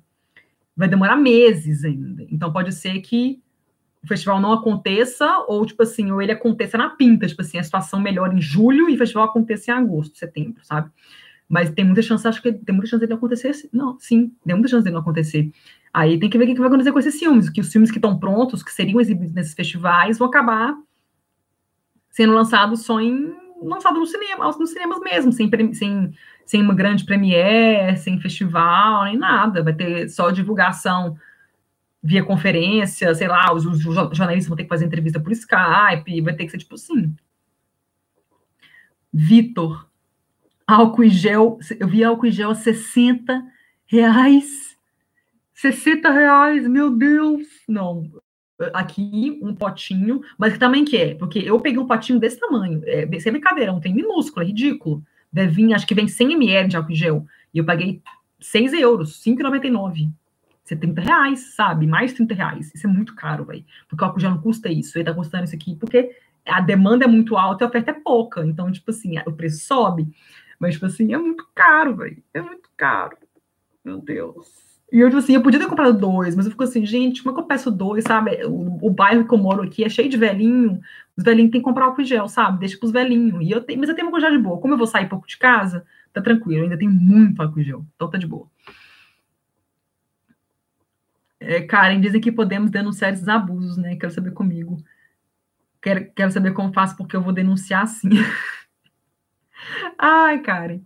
[0.77, 2.27] vai demorar meses ainda.
[2.31, 3.41] Então, pode ser que
[4.05, 7.63] o festival não aconteça, ou tipo assim, ou ele aconteça na pinta, tipo assim, a
[7.63, 10.91] situação melhora em julho e o festival aconteça em agosto, setembro, sabe?
[11.49, 13.53] Mas tem muita chance, acho que tem muita chance dele acontecer.
[13.73, 15.51] Não, sim, tem muita chance dele não acontecer.
[15.93, 17.99] Aí tem que ver o que vai acontecer com esses filmes, que os filmes que
[17.99, 20.75] estão prontos, que seriam exibidos nesses festivais, vão acabar
[22.11, 26.13] sendo lançados só em lançado no cinema, nos cinemas mesmo, sem, sem,
[26.45, 29.63] sem uma grande premiere, sem festival, nem nada.
[29.63, 31.17] Vai ter só divulgação
[32.07, 36.37] via conferência, sei lá, os, os, jornalistas vão ter que fazer entrevista por Skype, vai
[36.37, 37.17] ter que ser tipo assim.
[39.11, 39.89] Vitor,
[40.67, 43.43] álcool e gel, eu vi álcool e gel a 60
[43.87, 44.77] reais.
[45.55, 47.47] 60 reais, meu Deus!
[47.67, 48.13] Não,
[48.75, 52.83] aqui um potinho, mas que também que é, porque eu peguei um potinho desse tamanho,
[52.85, 55.03] é, sem brincadeira, não tem minúsculo, é ridículo.
[55.33, 58.03] Deve vir, acho que vem 100 ml de álcool e gel, e eu paguei
[58.41, 60.13] 6 euros, 5,99
[60.65, 61.87] ser 30 reais, sabe?
[61.87, 62.75] Mais 30 reais.
[62.75, 63.65] Isso é muito caro, velho.
[63.89, 64.97] Porque o álcool já não custa isso.
[64.97, 67.95] Ele tá custando isso aqui porque a demanda é muito alta e a oferta é
[67.95, 68.45] pouca.
[68.47, 70.09] Então, tipo assim, o preço sobe.
[70.59, 72.23] Mas, tipo assim, é muito caro, velho.
[72.33, 73.17] É muito caro.
[73.85, 74.65] Meu Deus.
[74.91, 77.33] E eu, tipo assim, eu podia ter comprado dois, mas eu fico assim, gente, como
[77.33, 78.45] é que eu peço dois, sabe?
[78.47, 80.81] O, o bairro que eu moro aqui é cheio de velhinho.
[81.17, 82.61] Os velhinhos têm que comprar álcool gel, sabe?
[82.61, 83.43] Deixa pros velhinhos.
[83.43, 84.61] E eu tenho, mas eu tenho uma de boa.
[84.61, 86.61] Como eu vou sair pouco de casa, tá tranquilo.
[86.61, 87.85] Eu ainda tenho muito álcool gel.
[87.97, 88.47] Então tá de boa.
[91.47, 93.97] É, Karen, dizem que podemos denunciar esses abusos, né?
[93.97, 94.77] Quero saber comigo.
[95.83, 98.09] Quero, quero saber como faço, porque eu vou denunciar sim.
[99.99, 100.81] Ai, Karen.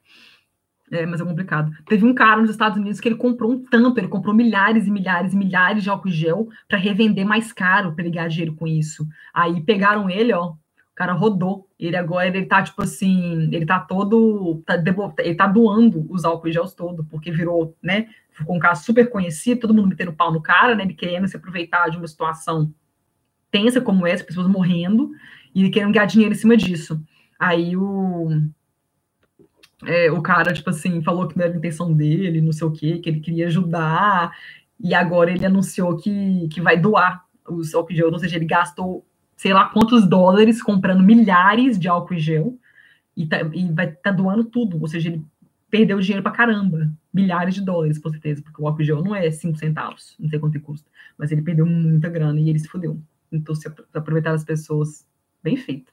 [0.91, 1.71] É, mas é complicado.
[1.87, 4.91] Teve um cara nos Estados Unidos que ele comprou um tanto, ele comprou milhares e
[4.91, 8.67] milhares e milhares de álcool gel para revender mais caro, para ele ganhar dinheiro com
[8.67, 9.07] isso.
[9.35, 10.55] Aí pegaram ele, ó,
[10.99, 11.69] cara rodou.
[11.79, 14.75] Ele agora ele tá tipo assim, ele tá todo, tá,
[15.21, 19.61] ele tá doando os álcool gel todo, porque virou, né, ficou um caso super conhecido,
[19.61, 20.83] todo mundo metendo pau no cara, né?
[20.83, 22.75] Ele querendo se aproveitar de uma situação
[23.49, 25.13] tensa como essa, pessoas morrendo,
[25.55, 27.01] e querendo ganhar dinheiro em cima disso.
[27.39, 28.29] Aí o.
[29.87, 32.73] É, o cara, tipo assim, falou que não era a intenção dele, não sei o
[32.73, 34.37] quê, que ele queria ajudar,
[34.81, 39.07] e agora ele anunciou que, que vai doar os álcool gel, ou seja, ele gastou
[39.39, 42.59] sei lá quantos dólares comprando milhares de álcool gel
[43.17, 45.25] e, tá, e vai estar tá doando tudo, ou seja, ele
[45.71, 46.91] perdeu dinheiro pra caramba.
[47.15, 50.41] Milhares de dólares, com certeza, porque o álcool gel não é 5 centavos, não sei
[50.41, 50.91] quanto custa.
[51.17, 53.01] Mas ele perdeu muita grana e ele se fudeu.
[53.31, 55.07] Então, se aproveitar as pessoas,
[55.41, 55.93] bem feito.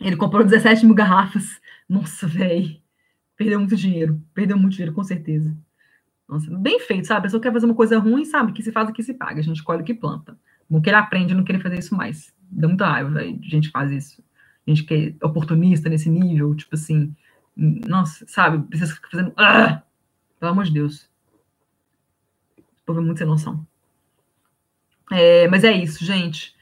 [0.00, 1.60] Ele comprou 17 mil garrafas.
[1.86, 2.80] Nossa, velho.
[3.36, 4.22] Perdeu muito dinheiro.
[4.32, 5.54] Perdeu muito dinheiro, com certeza.
[6.26, 7.18] Nossa, bem feito, sabe?
[7.18, 8.52] A pessoa quer fazer uma coisa ruim, sabe?
[8.52, 10.38] Que se faz o que se paga, a gente colhe o que planta.
[10.70, 12.32] Bom que ele aprende a não querer fazer isso mais.
[12.48, 14.22] Dá muita raiva, velho, de gente que faz isso.
[14.66, 17.14] Gente que é oportunista nesse nível, tipo assim,
[17.56, 18.64] nossa, sabe?
[18.68, 19.32] Precisa ficar fazendo.
[19.36, 19.82] Ah!
[20.38, 21.10] Pelo amor de Deus.
[22.56, 23.66] O povo é muito sem noção.
[25.10, 26.54] É, mas é isso, gente.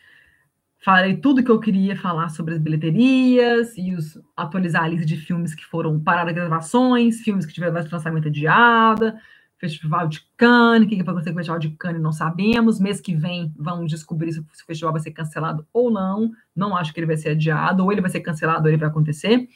[0.80, 5.16] Falei tudo que eu queria falar sobre as bilheterias e os, atualizar a lista de
[5.16, 9.20] filmes que foram paradas gravações, filmes que tiveram lançamento adiada,
[9.58, 12.78] Festival de Cannes, o que, vai acontecer com o Festival de Cannes não sabemos.
[12.78, 16.30] Mês que vem vamos descobrir se o festival vai ser cancelado ou não.
[16.54, 18.88] Não acho que ele vai ser adiado, ou ele vai ser cancelado ou ele vai
[18.88, 19.48] acontecer.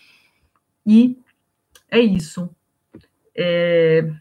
[0.85, 1.17] E
[1.89, 2.51] é isso.
[3.35, 4.13] É...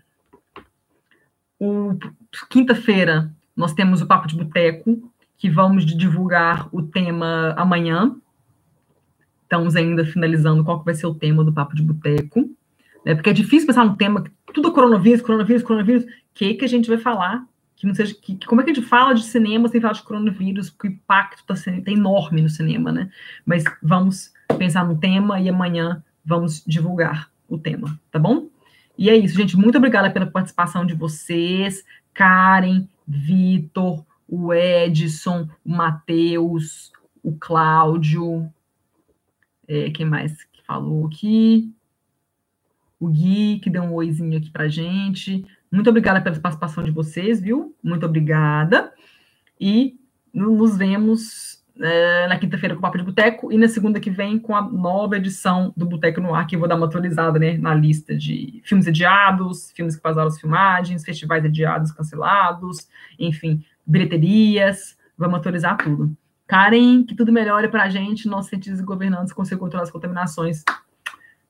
[2.50, 8.16] Quinta-feira nós temos o Papo de Boteco, que vamos divulgar o tema amanhã.
[9.44, 12.50] Estamos ainda finalizando qual que vai ser o tema do Papo de Boteco.
[13.06, 13.16] Né?
[13.16, 16.04] Porque é difícil pensar num tema que tudo é coronavírus, coronavírus, coronavírus.
[16.04, 17.46] O que, que a gente vai falar?
[17.76, 20.04] Que não seja, que, como é que a gente fala de cinema sem falar de
[20.04, 20.70] coronavírus?
[20.70, 23.10] Porque o impacto está tá enorme no cinema, né?
[23.46, 28.48] Mas vamos pensar no tema e amanhã vamos divulgar o tema, tá bom?
[28.98, 29.58] E é isso, gente.
[29.58, 31.84] Muito obrigada pela participação de vocês,
[32.14, 36.92] Karen, Vitor, o Edson, o Matheus,
[37.24, 38.52] o Cláudio,
[39.68, 41.74] é, quem mais que falou aqui?
[43.02, 45.44] O Gui, que deu um oizinho aqui pra gente.
[45.72, 47.76] Muito obrigada pela participação de vocês, viu?
[47.84, 48.94] Muito obrigada.
[49.60, 50.00] E
[50.32, 54.38] nos vemos é, na quinta-feira com o Papo de Boteco e na segunda que vem
[54.38, 57.58] com a nova edição do Boteco no Ar, que eu vou dar uma atualizada né,
[57.58, 62.88] na lista de filmes adiados, filmes que passaram as filmagens, festivais adiados, cancelados,
[63.18, 66.16] enfim, bilheterias, vamos atualizar tudo.
[66.46, 70.64] Karen, que tudo melhore para a gente, nossos cientistas e governantes consigam controlar as contaminações.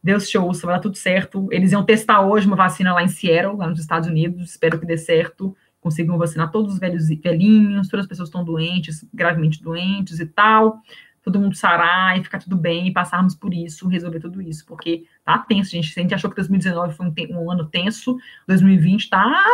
[0.03, 1.47] Deus te ouça, vai dar tudo certo.
[1.51, 4.85] Eles iam testar hoje uma vacina lá em Seattle, lá nos Estados Unidos, espero que
[4.85, 10.19] dê certo, consigam vacinar todos os velhos, velhinhos, todas as pessoas estão doentes, gravemente doentes
[10.19, 10.79] e tal,
[11.23, 15.05] todo mundo sarar e ficar tudo bem e passarmos por isso, resolver tudo isso, porque
[15.23, 15.89] tá tenso, gente.
[15.93, 19.45] Se a gente achou que 2019 foi um, um ano tenso, 2020 tá,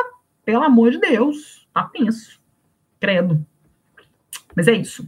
[0.46, 2.40] pelo amor de Deus, tá tenso.
[3.00, 3.46] Credo.
[4.56, 5.08] Mas é isso.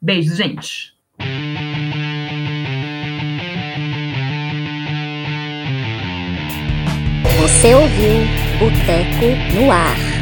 [0.00, 0.96] Beijos, gente.
[7.48, 8.12] Você ouviu
[8.60, 10.17] Boteco no Ar.